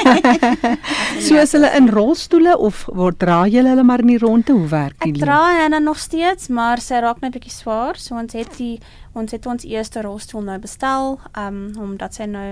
so 1.26 1.38
is 1.40 1.52
hulle 1.56 1.72
in 1.76 1.90
rolstoele 1.92 2.56
of 2.58 2.84
word 2.92 3.20
dra 3.22 3.44
jy 3.50 3.64
hulle 3.66 3.84
maar 3.86 4.04
in 4.04 4.14
die 4.14 4.20
ronde 4.22 4.52
hoe 4.52 4.68
werk 4.72 4.98
dit? 5.02 5.16
Ek 5.16 5.24
dra 5.24 5.40
hulle 5.62 5.80
nog 5.82 5.98
steeds, 6.00 6.48
maar 6.48 6.82
sy 6.82 7.02
raak 7.04 7.20
net 7.24 7.36
bietjie 7.36 7.54
swaar. 7.54 8.00
So 8.00 8.18
ons 8.18 8.36
het 8.36 8.56
die 8.60 8.76
ons 9.16 9.32
het 9.32 9.46
ons 9.48 9.64
eerste 9.64 10.02
rolstoel 10.04 10.44
nou 10.50 10.58
bestel, 10.60 11.16
um 11.38 11.60
omdat 11.80 12.18
sy 12.18 12.28
nou 12.28 12.48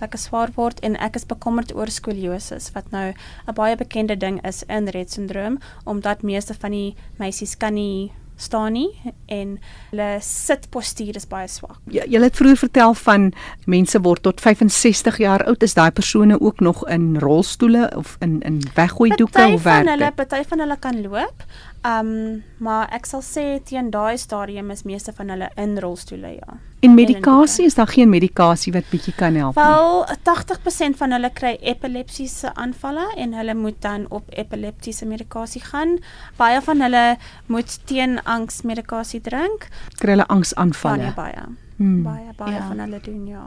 lekker 0.00 0.18
swaar 0.18 0.50
word 0.56 0.80
en 0.80 0.96
ek 0.96 1.16
is 1.16 1.26
bekommerd 1.26 1.74
oor 1.74 1.90
skoliose 1.90 2.58
wat 2.74 2.90
nou 2.90 3.12
'n 3.48 3.54
baie 3.54 3.76
bekende 3.76 4.16
ding 4.16 4.42
is 4.46 4.64
in 4.68 4.88
Rett 4.88 5.10
syndroom 5.10 5.58
omdat 5.84 6.22
meeste 6.22 6.54
van 6.54 6.70
die 6.70 6.96
meisies 7.18 7.56
kan 7.56 7.74
nie 7.74 8.12
staan 8.36 8.72
nie 8.72 8.90
en 9.26 9.58
hulle 9.90 10.08
sitpostuur 10.20 11.16
is 11.16 11.26
baie 11.30 11.48
swak. 11.48 11.78
Ja, 11.94 12.02
jy 12.10 12.20
het 12.22 12.36
vroeër 12.38 12.58
vertel 12.64 12.94
van 12.98 13.28
mense 13.70 14.00
word 14.02 14.24
tot 14.26 14.42
65 14.42 15.20
jaar 15.22 15.44
oud, 15.46 15.62
is 15.62 15.76
daai 15.78 15.90
persone 15.94 16.40
ook 16.40 16.60
nog 16.60 16.82
in 16.88 17.18
rolstoele 17.22 17.90
of 17.96 18.16
in 18.20 18.40
in 18.42 18.60
weggooi 18.74 19.14
doeke 19.16 19.46
of 19.54 19.62
werk? 19.62 19.88
Hulle 19.88 20.12
party 20.12 20.42
van 20.50 20.58
hulle 20.58 20.78
kan 20.78 21.00
loop. 21.02 21.46
Um 21.84 22.42
maar 22.64 22.88
ek 22.96 23.04
sal 23.04 23.20
sê 23.20 23.42
teen 23.68 23.90
daai 23.92 24.16
stadium 24.16 24.70
is 24.72 24.86
meeste 24.88 25.12
van 25.12 25.28
hulle 25.34 25.50
in 25.60 25.76
rolstoele 25.84 26.30
ja. 26.38 26.54
En 26.84 26.94
medikasie 26.94 27.64
is 27.68 27.76
daar 27.76 27.88
geen 27.88 28.08
medikasie 28.08 28.72
wat 28.72 28.88
bietjie 28.90 29.12
kan 29.16 29.36
help 29.36 29.56
nie. 29.56 29.64
Wel 29.64 30.06
80% 30.28 30.96
van 31.00 31.16
hulle 31.16 31.30
kry 31.32 31.54
epilepsiese 31.60 32.54
aanvalle 32.54 33.04
en 33.16 33.36
hulle 33.36 33.54
moet 33.54 33.76
dan 33.84 34.06
op 34.08 34.32
epileptiese 34.32 35.08
medikasie 35.08 35.62
gaan. 35.64 35.98
Baie 36.40 36.60
van 36.64 36.80
hulle 36.84 37.04
moet 37.46 37.78
teen 37.84 38.16
angsmedikasie 38.24 39.20
drink. 39.20 39.68
Kry 40.00 40.16
hulle 40.16 40.28
angsaanvalle. 40.28 41.12
Baie 41.12 41.36
baie. 41.36 41.63
Hmm. 41.76 42.02
Baie 42.02 42.30
baie 42.36 42.54
ja. 42.54 42.66
van 42.68 42.78
hulle 42.78 43.00
doen 43.02 43.26
ja. 43.26 43.44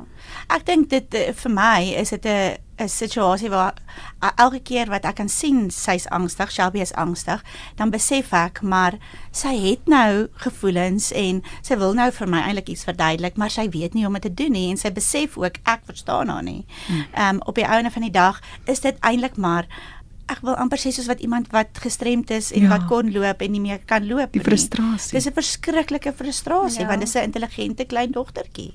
Ek 0.52 0.66
dink 0.68 0.90
dit 0.92 1.14
eh, 1.16 1.34
vir 1.34 1.52
my 1.52 1.94
is 1.96 2.10
dit 2.10 2.26
'n 2.26 2.58
'n 2.78 2.90
situasie 2.90 3.50
waar 3.50 3.74
elke 4.36 4.60
keer 4.60 4.90
wat 4.90 5.06
ek 5.06 5.16
kan 5.16 5.30
sien 5.30 5.72
sy's 5.72 6.06
angstig, 6.14 6.52
Shelby 6.52 6.80
is 6.80 6.94
angstig, 6.94 7.42
dan 7.76 7.90
besef 7.90 8.34
ek 8.34 8.62
maar 8.62 8.98
sy 9.32 9.56
het 9.58 9.90
nou 9.90 10.28
gevoelens 10.44 11.12
en 11.12 11.42
sy 11.62 11.78
wil 11.78 11.94
nou 11.98 12.12
vir 12.12 12.30
my 12.30 12.42
eintlik 12.46 12.70
iets 12.70 12.86
verduidelik, 12.86 13.38
maar 13.38 13.50
sy 13.50 13.70
weet 13.70 13.94
nie 13.94 14.06
hoe 14.06 14.14
om 14.14 14.20
dit 14.20 14.28
te 14.30 14.44
doen 14.44 14.52
nie 14.52 14.70
en 14.70 14.78
sy 14.78 14.92
besef 14.94 15.38
ook 15.38 15.58
ek 15.66 15.82
verstaan 15.90 16.30
haar 16.30 16.44
nie. 16.44 16.66
Hmm. 16.88 17.06
Ehm 17.14 17.36
um, 17.36 17.42
op 17.46 17.56
die 17.56 17.66
einde 17.66 17.92
van 17.92 18.02
die 18.02 18.14
dag 18.14 18.42
is 18.66 18.80
dit 18.80 18.98
eintlik 19.00 19.38
maar 19.38 19.66
ek 20.28 20.44
wil 20.44 20.56
amper 20.60 20.80
sê 20.82 20.92
soos 20.92 21.08
wat 21.08 21.22
iemand 21.24 21.48
wat 21.56 21.80
gestremd 21.80 22.32
is 22.36 22.52
en 22.52 22.68
ja. 22.68 22.70
wat 22.74 22.88
kon 22.90 23.12
loop 23.14 23.42
en 23.42 23.52
nie 23.52 23.64
meer 23.64 23.80
kan 23.88 24.04
loop 24.08 24.34
nie. 24.34 24.42
Die 24.42 24.44
frustrasie. 24.44 25.16
Dis 25.16 25.28
'n 25.28 25.34
verskriklike 25.34 26.14
frustrasie 26.14 26.84
ja. 26.84 26.88
want 26.88 27.00
dit 27.00 27.10
is 27.10 27.16
'n 27.16 27.28
intelligente 27.32 27.86
klein 27.86 28.12
dogtertjie 28.12 28.74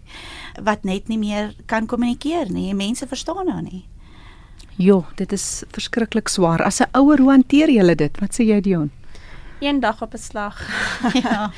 wat 0.62 0.84
net 0.84 1.08
nie 1.08 1.18
meer 1.18 1.54
kan 1.66 1.86
kommunikeer 1.86 2.50
nie. 2.50 2.74
Mense 2.74 3.06
verstaan 3.06 3.48
haar 3.48 3.62
nie. 3.62 3.84
Jo, 4.76 5.04
dit 5.16 5.32
is 5.32 5.64
verskriklik 5.70 6.28
swaar. 6.28 6.62
As 6.62 6.80
'n 6.80 6.88
ouer, 6.92 7.18
hoe 7.18 7.30
hanteer 7.30 7.68
jy 7.68 7.94
dit? 7.94 8.20
Wat 8.20 8.32
sê 8.32 8.44
jy, 8.44 8.60
Dion? 8.60 8.90
Een 9.60 9.80
dag 9.80 10.02
op 10.02 10.14
'n 10.14 10.18
slag. 10.18 10.56
ja. 11.24 11.52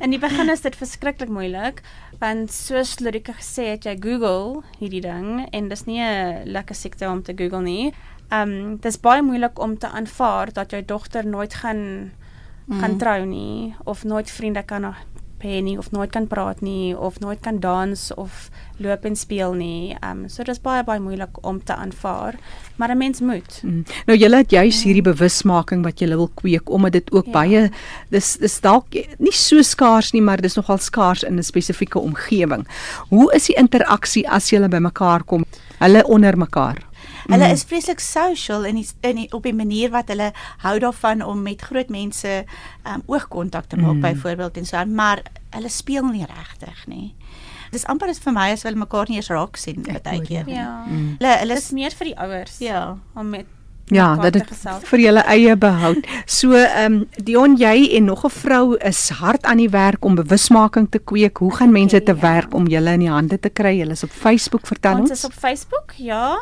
In 0.00 0.10
die 0.10 0.18
begin 0.18 0.48
is 0.48 0.60
dit 0.60 0.76
verskriklik 0.76 1.28
moeilik 1.28 1.82
want 2.18 2.52
soos 2.52 3.00
Lorika 3.00 3.32
gesê 3.32 3.74
het, 3.74 3.84
jy 3.84 3.96
Google 4.00 4.62
hierdie 4.78 5.00
ding 5.00 5.48
en 5.50 5.68
dis 5.68 5.84
nie 5.84 6.00
'n 6.00 6.42
lekker 6.44 6.74
siekte 6.74 7.08
om 7.08 7.22
te 7.22 7.34
Google 7.36 7.62
nie 7.62 7.92
ehm 8.28 8.50
um, 8.50 8.76
dis 8.80 9.00
baie 9.00 9.22
moeilik 9.22 9.58
om 9.58 9.78
te 9.78 9.88
aanvaar 9.88 10.52
dat 10.52 10.70
jou 10.70 10.84
dogter 10.84 11.26
nooit 11.26 11.54
gaan 11.54 12.10
mm. 12.66 12.80
gaan 12.80 12.96
trou 12.96 13.24
nie 13.24 13.74
of 13.84 14.04
nooit 14.04 14.30
vriende 14.30 14.62
kan 14.62 14.94
hê 15.44 15.60
nie 15.64 15.76
of 15.78 15.90
nooit 15.92 16.12
kan 16.12 16.26
praat 16.28 16.62
nie 16.64 16.94
of 16.96 17.20
nooit 17.20 17.40
kan 17.44 17.60
dans 17.60 18.00
of 18.20 18.48
loop 18.82 19.04
en 19.06 19.16
speel 19.16 19.54
nie. 19.58 19.94
Ehm 20.00 20.24
um, 20.24 20.28
so 20.32 20.44
dis 20.46 20.60
baie 20.62 20.84
baie 20.86 21.02
moeilik 21.02 21.38
om 21.46 21.60
te 21.64 21.74
aanvaar, 21.74 22.38
maar 22.76 22.90
'n 22.90 22.98
mens 22.98 23.20
moet. 23.20 23.60
Mm. 23.62 23.84
Nou 24.06 24.18
julle 24.18 24.36
het 24.36 24.50
juis 24.50 24.82
hierdie 24.82 25.04
bewusmaking 25.04 25.84
wat 25.84 25.98
julle 25.98 26.16
wil 26.16 26.30
kweek 26.34 26.70
omdat 26.70 26.92
dit 26.92 27.12
ook 27.12 27.26
ja. 27.26 27.32
baie 27.32 27.70
dis 28.10 28.36
dis 28.36 28.60
dalk 28.60 28.86
nie 29.18 29.32
so 29.32 29.62
skaars 29.62 30.12
nie, 30.12 30.22
maar 30.22 30.40
dis 30.40 30.56
nogal 30.56 30.78
skaars 30.78 31.22
in 31.22 31.38
'n 31.38 31.42
spesifieke 31.42 31.98
omgewing. 31.98 32.66
Hoe 33.08 33.32
is 33.34 33.46
die 33.46 33.56
interaksie 33.56 34.28
as 34.28 34.50
julle 34.50 34.68
bymekaar 34.68 35.24
kom? 35.24 35.44
Hulle 35.78 36.06
onder 36.06 36.38
mekaar. 36.38 36.93
Hulle 37.28 37.48
is 37.52 37.64
vreeslik 37.64 38.00
social 38.00 38.66
in 38.68 38.76
die, 38.80 38.86
in 39.00 39.16
die, 39.22 39.28
op 39.32 39.46
die 39.46 39.54
manier 39.56 39.92
wat 39.94 40.10
hulle 40.12 40.32
hou 40.64 40.74
daarvan 40.82 41.22
om 41.24 41.42
met 41.42 41.62
groot 41.62 41.88
mense 41.92 42.44
um, 42.84 43.02
oogkontak 43.06 43.68
te 43.70 43.76
maak 43.80 43.96
mm. 43.96 44.00
byvoorbeeld 44.00 44.56
en 44.60 44.66
so 44.66 44.76
aan, 44.76 44.94
maar 44.94 45.22
hulle 45.56 45.68
speel 45.72 46.06
nie 46.12 46.26
regtig 46.28 46.86
nie. 46.90 47.14
Dis 47.74 47.86
amper 47.90 48.12
is 48.12 48.20
vir 48.22 48.34
my 48.36 48.50
as 48.54 48.62
hulle 48.66 48.78
mekaar 48.78 49.10
nie 49.10 49.18
eens 49.18 49.32
raak 49.32 49.58
sien 49.58 49.82
baie 49.82 50.20
keer. 50.22 50.46
nie. 50.46 50.54
Ja. 50.54 50.84
Mm. 50.86 51.16
Hulle 51.18 51.36
hulle 51.42 51.58
Dis 51.58 51.72
meer 51.74 51.96
vir 51.98 52.12
die 52.12 52.16
ouers 52.20 52.58
ja. 52.62 52.86
om 53.14 53.34
met 53.34 53.50
Ja, 53.86 54.16
dat 54.16 54.32
dit 54.32 54.44
vir 54.88 54.98
julle 55.00 55.20
eie 55.28 55.56
behoud. 55.56 56.06
So 56.26 56.52
ehm 56.52 56.92
um, 56.92 57.08
Dion 57.24 57.56
jy 57.56 57.88
en 57.96 58.04
nog 58.04 58.24
'n 58.24 58.30
vrou 58.30 58.76
is 58.76 59.08
hard 59.08 59.44
aan 59.44 59.56
die 59.56 59.68
werk 59.68 60.04
om 60.04 60.14
bewusmaking 60.14 60.86
te 60.90 60.98
kweek. 60.98 61.36
Hoe 61.38 61.54
gaan 61.54 61.72
mense 61.72 62.02
te 62.02 62.14
ja. 62.14 62.20
werk 62.20 62.54
om 62.54 62.66
julle 62.66 62.92
in 62.92 63.00
die 63.00 63.10
hande 63.10 63.38
te 63.40 63.48
kry? 63.50 63.76
Julle 63.78 63.92
is 63.92 64.02
op 64.02 64.10
Facebook, 64.10 64.66
vertel 64.66 64.92
Ons 64.92 65.10
ons. 65.10 65.18
is 65.18 65.24
op 65.24 65.32
Facebook, 65.32 65.92
ja. 65.96 66.36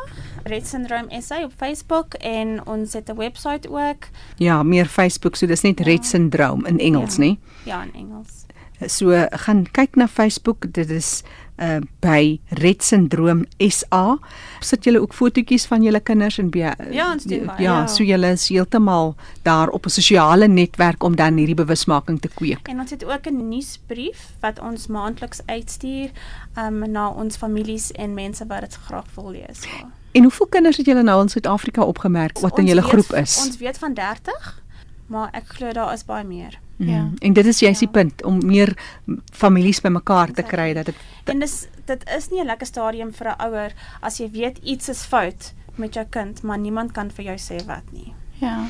Red 0.44 0.66
Syndrome 0.66 1.20
SA 1.22 1.42
op 1.44 1.52
Facebook 1.56 2.14
en 2.14 2.66
ons 2.66 2.92
het 2.92 3.08
'n 3.10 3.16
webwerf 3.16 3.66
ook, 3.68 4.04
Ja, 4.36 4.62
meer 4.62 4.86
Facebook, 4.86 5.36
so 5.36 5.46
dis 5.46 5.62
net 5.62 5.78
Ja. 5.78 5.84
Red 5.84 6.06
syndroom 6.06 6.66
in 6.66 6.78
Engels, 6.78 7.16
Ja. 7.16 7.22
nê? 7.24 7.36
ja 7.64 7.82
in 7.82 7.92
Engels. 7.94 8.46
So 8.86 9.26
gaan 9.30 9.66
kyk 9.72 9.96
na 9.96 10.06
Facebook, 10.08 10.72
dit 10.72 10.90
is 10.90 11.22
uh 11.60 11.78
by 12.00 12.40
Red 12.48 12.82
syndroom 12.82 13.44
SA. 13.58 14.18
Sit 14.60 14.84
julle 14.84 15.00
ook 15.00 15.12
fotootjies 15.14 15.66
van 15.66 15.82
julle 15.82 16.00
kinders 16.00 16.38
en 16.38 16.48
by 16.50 16.58
Ja, 16.58 16.74
baie, 16.90 17.40
Ja, 17.44 17.56
ja. 17.58 17.86
so 17.86 18.02
julle 18.04 18.30
is 18.32 18.48
heeltemal 18.48 19.14
daar 19.42 19.68
op 19.68 19.84
'n 19.86 19.90
sosiale 19.90 20.48
netwerk 20.48 21.02
om 21.02 21.16
dan 21.16 21.36
hierdie 21.36 21.54
bewusmaking 21.54 22.20
te 22.20 22.28
kweek. 22.28 22.68
En 22.68 22.80
ons 22.80 22.90
het 22.90 23.04
ook 23.04 23.26
'n 23.26 23.48
nuusbrief 23.48 24.32
wat 24.40 24.58
ons 24.60 24.86
maandeliks 24.86 25.40
uitstuur 25.46 26.10
um 26.58 26.90
na 26.90 27.08
ons 27.08 27.36
families 27.36 27.92
en 27.92 28.14
mense 28.14 28.46
wat 28.46 28.60
dit 28.60 28.74
graag 28.86 29.06
wil 29.14 29.30
lees. 29.30 29.62
Ja. 29.62 29.88
En 30.12 30.22
hoeveel 30.22 30.46
kinders 30.46 30.76
het 30.76 30.86
julle 30.86 31.02
nou 31.02 31.22
in 31.22 31.28
Suid-Afrika 31.28 31.82
opgemerk 31.82 32.38
wat 32.38 32.58
in 32.58 32.64
Ons 32.64 32.68
julle 32.72 32.82
weet- 32.82 32.90
groep 32.90 33.18
is? 33.22 33.44
Ons 33.46 33.56
weet 33.58 33.78
van 33.78 33.94
30, 33.94 34.62
maar 35.06 35.28
ek 35.32 35.44
glo 35.46 35.72
daar 35.72 35.92
is 35.92 36.04
baie 36.04 36.24
meer. 36.24 36.58
Mm. 36.82 36.88
Ja. 36.88 37.10
En 37.18 37.32
dit 37.32 37.46
is 37.46 37.58
juist 37.58 37.78
die 37.78 37.88
Ja. 37.88 37.92
punt 38.02 38.24
om 38.24 38.46
meer 38.46 38.76
families 39.32 39.80
bymekaar 39.80 40.32
te 40.32 40.42
kry 40.42 40.72
dat 40.74 40.86
dit 40.86 40.94
En 41.24 41.38
dis 41.38 41.66
dit 41.86 42.10
is 42.16 42.28
nie 42.30 42.40
'n 42.40 42.46
lekker 42.46 42.66
stadium 42.66 43.12
vir 43.12 43.26
'n 43.26 43.42
ouer 43.46 43.72
as 44.00 44.18
jy 44.18 44.30
weet 44.30 44.58
iets 44.62 44.88
is 44.88 45.04
fout 45.04 45.54
met 45.74 45.94
jou 45.94 46.06
kind, 46.10 46.42
maar 46.42 46.58
niemand 46.58 46.92
kan 46.92 47.10
vir 47.10 47.24
jou 47.24 47.36
sê 47.38 47.64
wat 47.66 47.92
nie. 47.92 48.14
Ja. 48.40 48.66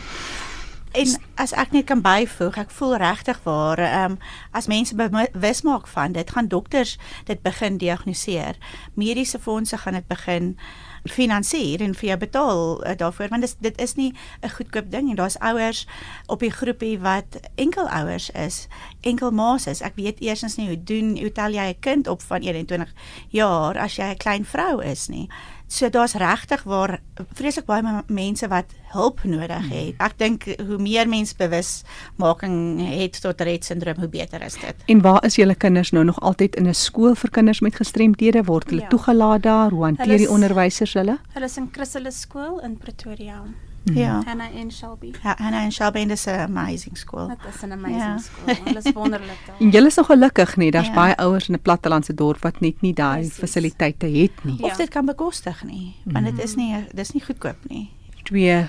En 0.93 1.07
as 1.35 1.53
ek 1.53 1.71
net 1.73 1.85
kan 1.85 2.03
byvoeg, 2.05 2.57
ek 2.57 2.71
voel 2.71 2.97
regtig 2.97 3.41
waar 3.43 3.79
ehm 3.79 4.13
um, 4.13 4.19
as 4.51 4.67
mense 4.67 4.95
bewus 4.95 5.63
maak 5.63 5.87
van 5.87 6.13
dit, 6.13 6.31
gaan 6.31 6.49
dokters 6.49 6.99
dit 7.25 7.43
begin 7.43 7.79
diagnoseer. 7.79 8.57
Mediese 8.95 9.39
fondse 9.39 9.79
gaan 9.79 9.93
dit 9.93 10.07
begin 10.07 10.59
finansier 11.05 11.83
en 11.83 11.95
vir 11.95 12.09
jou 12.09 12.19
betaal 12.19 12.61
uh, 12.87 12.95
daarvoor 12.97 13.29
want 13.29 13.43
dis 13.43 13.57
dit 13.59 13.81
is 13.81 13.95
nie 13.95 14.13
'n 14.43 14.51
goedkoop 14.51 14.91
ding 14.91 15.11
en 15.11 15.17
daar's 15.17 15.39
ouers 15.39 15.87
op 16.27 16.41
die 16.41 16.51
groepie 16.51 16.99
wat 16.99 17.41
enkelouers 17.55 18.31
is, 18.31 18.69
enkelmaas 19.01 19.67
is. 19.67 19.81
Ek 19.81 19.97
weet 19.97 20.21
eersins 20.21 20.57
nie 20.57 20.67
hoe 20.67 20.83
doen 20.85 21.19
hoe 21.19 21.33
tel 21.33 21.53
jy 21.53 21.69
'n 21.69 21.81
kind 21.81 22.09
op 22.09 22.23
van 22.23 22.41
21 22.41 22.93
jaar 23.29 23.79
as 23.79 23.97
jy 23.97 24.05
'n 24.05 24.17
klein 24.17 24.45
vrou 24.45 24.83
is 24.83 25.09
nie. 25.09 25.29
So 25.73 25.89
daar's 25.89 26.13
regtig 26.21 26.63
waar 26.69 26.99
vreeslik 27.33 27.65
baie 27.65 28.03
mense 28.13 28.49
wat 28.53 28.75
hulp 28.93 29.23
nodig 29.25 29.71
het. 29.71 29.95
Ek 30.05 30.19
dink 30.21 30.45
hoe 30.61 30.77
meer 30.79 31.09
mense 31.09 31.33
bewusmaking 31.39 32.83
het 32.91 33.17
tot 33.25 33.41
Rett 33.41 33.65
syndroom, 33.65 33.97
hoe 34.03 34.09
beter 34.13 34.43
is 34.45 34.59
dit. 34.61 34.85
En 34.93 35.01
waar 35.01 35.25
is 35.25 35.39
julle 35.41 35.55
kinders 35.57 35.91
nou 35.97 36.05
nog 36.05 36.21
altyd 36.21 36.57
in 36.61 36.69
'n 36.69 36.75
skool 36.75 37.15
vir 37.15 37.31
kinders 37.31 37.61
met 37.61 37.75
gestremdhede 37.75 38.45
word 38.45 38.69
hulle 38.71 38.83
Ja. 38.83 38.89
toegelaat 38.89 39.43
daar? 39.43 39.71
Hoe 39.71 39.85
hanteer 39.85 40.19
die 40.19 40.31
onderwysers 40.31 40.93
hulle? 40.95 41.19
Hulle 41.33 41.45
is 41.47 41.57
in 41.57 41.69
Chrysalis 41.73 42.21
skool 42.21 42.61
in 42.61 42.77
Pretoria. 42.77 43.43
Ja. 43.85 44.23
Hannah 44.25 44.55
en 44.55 44.71
Shelby. 44.73 45.13
Ja, 45.23 45.35
Hannah 45.39 45.63
en 45.65 45.73
Shelby 45.73 45.99
is 45.99 46.27
'n 46.27 46.31
amazing 46.31 46.97
skool. 46.99 47.29
Dit 47.29 47.39
is 47.55 47.63
'n 47.63 47.73
amazing 47.73 48.01
Ja. 48.01 48.19
skool. 48.19 48.55
Hulle 48.65 48.79
is 48.79 48.93
wonderlik 48.93 49.39
daar. 49.47 49.57
En 49.59 49.71
julle 49.75 49.87
is 49.87 49.95
nog 49.95 50.07
gelukkig 50.07 50.57
nie, 50.57 50.71
daar's 50.71 50.87
Ja. 50.87 50.95
baie 50.95 51.17
ouers 51.17 51.49
in 51.49 51.55
'n 51.55 51.61
plattelandse 51.63 52.15
dorp 52.15 52.43
wat 52.43 52.61
net 52.61 52.81
nie 52.81 52.93
daai 52.95 53.31
fasiliteite 53.31 54.07
het 54.07 54.45
nie. 54.45 54.57
Ja. 54.59 54.65
Of 54.67 54.77
dit 54.77 54.89
kan 54.89 55.05
bekostig 55.07 55.65
nie, 55.65 55.95
want 56.05 56.25
dit 56.27 56.45
is 56.45 56.55
nie 56.55 56.87
dis 56.95 57.13
nie 57.13 57.23
goedkoop 57.25 57.57
nie. 57.69 57.91
twee 58.23 58.67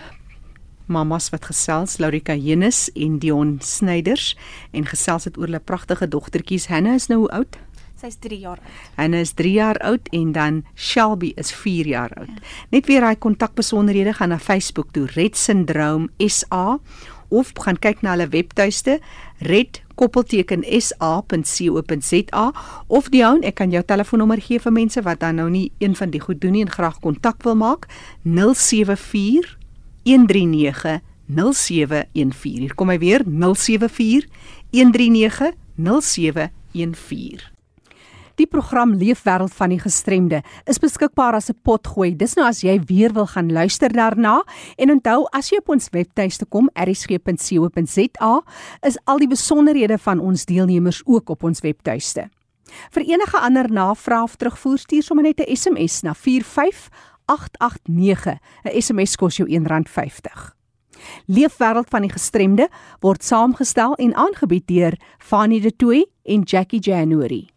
mamas 0.86 1.30
wat 1.30 1.45
gesels, 1.45 1.97
Laurika 1.97 2.34
Jenus 2.36 2.89
en 2.95 3.19
Dion 3.19 3.58
Snyders 3.62 4.38
en 4.71 4.86
gesels 4.86 5.23
het 5.23 5.38
oor 5.38 5.45
hulle 5.45 5.60
pragtige 5.60 6.08
dogtertjies. 6.08 6.67
Hanna 6.67 6.93
is 6.93 7.08
nou 7.08 7.19
hoe 7.19 7.30
oud? 7.30 7.58
Sy's 8.03 8.17
3 8.19 8.39
jaar 8.39 8.59
oud. 8.59 8.79
Hanna 8.99 9.17
is 9.23 9.31
3 9.39 9.51
jaar 9.55 9.77
oud 9.79 10.09
en 10.11 10.31
dan 10.35 10.63
Shelby 10.75 11.31
is 11.39 11.53
4 11.55 11.87
jaar 11.87 12.11
oud. 12.19 12.41
Net 12.69 12.87
weer 12.91 12.99
daai 12.99 13.15
kontakbesonderhede 13.15 14.13
gaan 14.17 14.33
na 14.35 14.39
Facebook 14.39 14.91
toe 14.91 15.05
Red 15.15 15.37
Syndroom 15.39 16.09
SA 16.19 16.79
of 17.31 17.53
gaan 17.55 17.79
kyk 17.79 18.03
na 18.03 18.17
hulle 18.17 18.27
webtuiste 18.27 18.97
red 19.47 19.79
koppelteken 19.95 20.65
sa.co.za 20.67 22.43
of 22.87 23.07
Dion, 23.13 23.39
ek 23.47 23.55
kan 23.61 23.71
jou 23.71 23.83
telefoonnommer 23.87 24.41
gee 24.43 24.59
vir 24.59 24.75
mense 24.75 25.01
wat 25.07 25.23
dan 25.23 25.39
nou 25.39 25.47
nie 25.49 25.71
een 25.79 25.95
van 25.95 26.11
die 26.11 26.21
goed 26.21 26.43
doen 26.43 26.57
nie 26.57 26.65
en 26.67 26.75
graag 26.75 26.99
kontak 26.99 27.39
wil 27.47 27.55
maak 27.55 27.87
074 28.27 29.55
139 30.03 30.99
0714. 31.31 32.67
Hier 32.67 32.75
kom 32.75 32.91
hy 32.91 32.99
weer 32.99 33.23
074 33.23 34.27
139 34.75 35.55
0714. 35.79 37.52
Die 38.36 38.48
program 38.50 38.96
Leefwêreld 38.98 39.54
van 39.54 39.69
die 39.69 39.80
Gestremde 39.80 40.41
is 40.65 40.80
beskikbaar 40.82 41.34
as 41.38 41.50
'n 41.50 41.60
potgooi. 41.62 42.15
Dis 42.17 42.36
nou 42.36 42.48
as 42.48 42.62
jy 42.62 42.80
weer 42.88 43.13
wil 43.13 43.28
gaan 43.28 43.52
luister 43.52 43.93
daarna 43.93 44.43
en 44.78 44.91
onthou 44.91 45.28
as 45.32 45.50
jy 45.50 45.58
op 45.58 45.69
ons 45.69 45.89
webtuiste 45.89 46.46
kom 46.46 46.69
erisg.co.za 46.74 48.41
is 48.82 48.98
al 49.06 49.17
die 49.17 49.28
besonderhede 49.28 49.98
van 49.98 50.19
ons 50.19 50.46
deelnemers 50.46 51.02
ook 51.06 51.30
op 51.30 51.43
ons 51.43 51.60
webtuiste. 51.60 52.30
Vir 52.91 53.04
enige 53.04 53.38
ander 53.38 53.72
navrae 53.72 54.24
of 54.24 54.36
terugvoer 54.36 54.78
stuur 54.78 55.04
sommer 55.04 55.24
net 55.24 55.39
'n 55.39 55.56
SMS 55.56 56.02
na 56.02 56.13
45889. 56.13 58.39
'n 58.63 58.82
SMS 58.82 59.15
kos 59.15 59.38
jou 59.38 59.50
R1.50. 59.50 60.56
Leefwêreld 61.28 61.89
van 61.89 62.02
die 62.02 62.12
Gestremde 62.12 62.69
word 63.00 63.24
saamgestel 63.24 63.96
en 63.96 64.15
aangebied 64.15 64.67
deur 64.67 65.00
Fanie 65.17 65.62
De 65.62 65.76
Tooy 65.76 66.06
en 66.24 66.41
Jackie 66.41 66.80
January. 66.80 67.52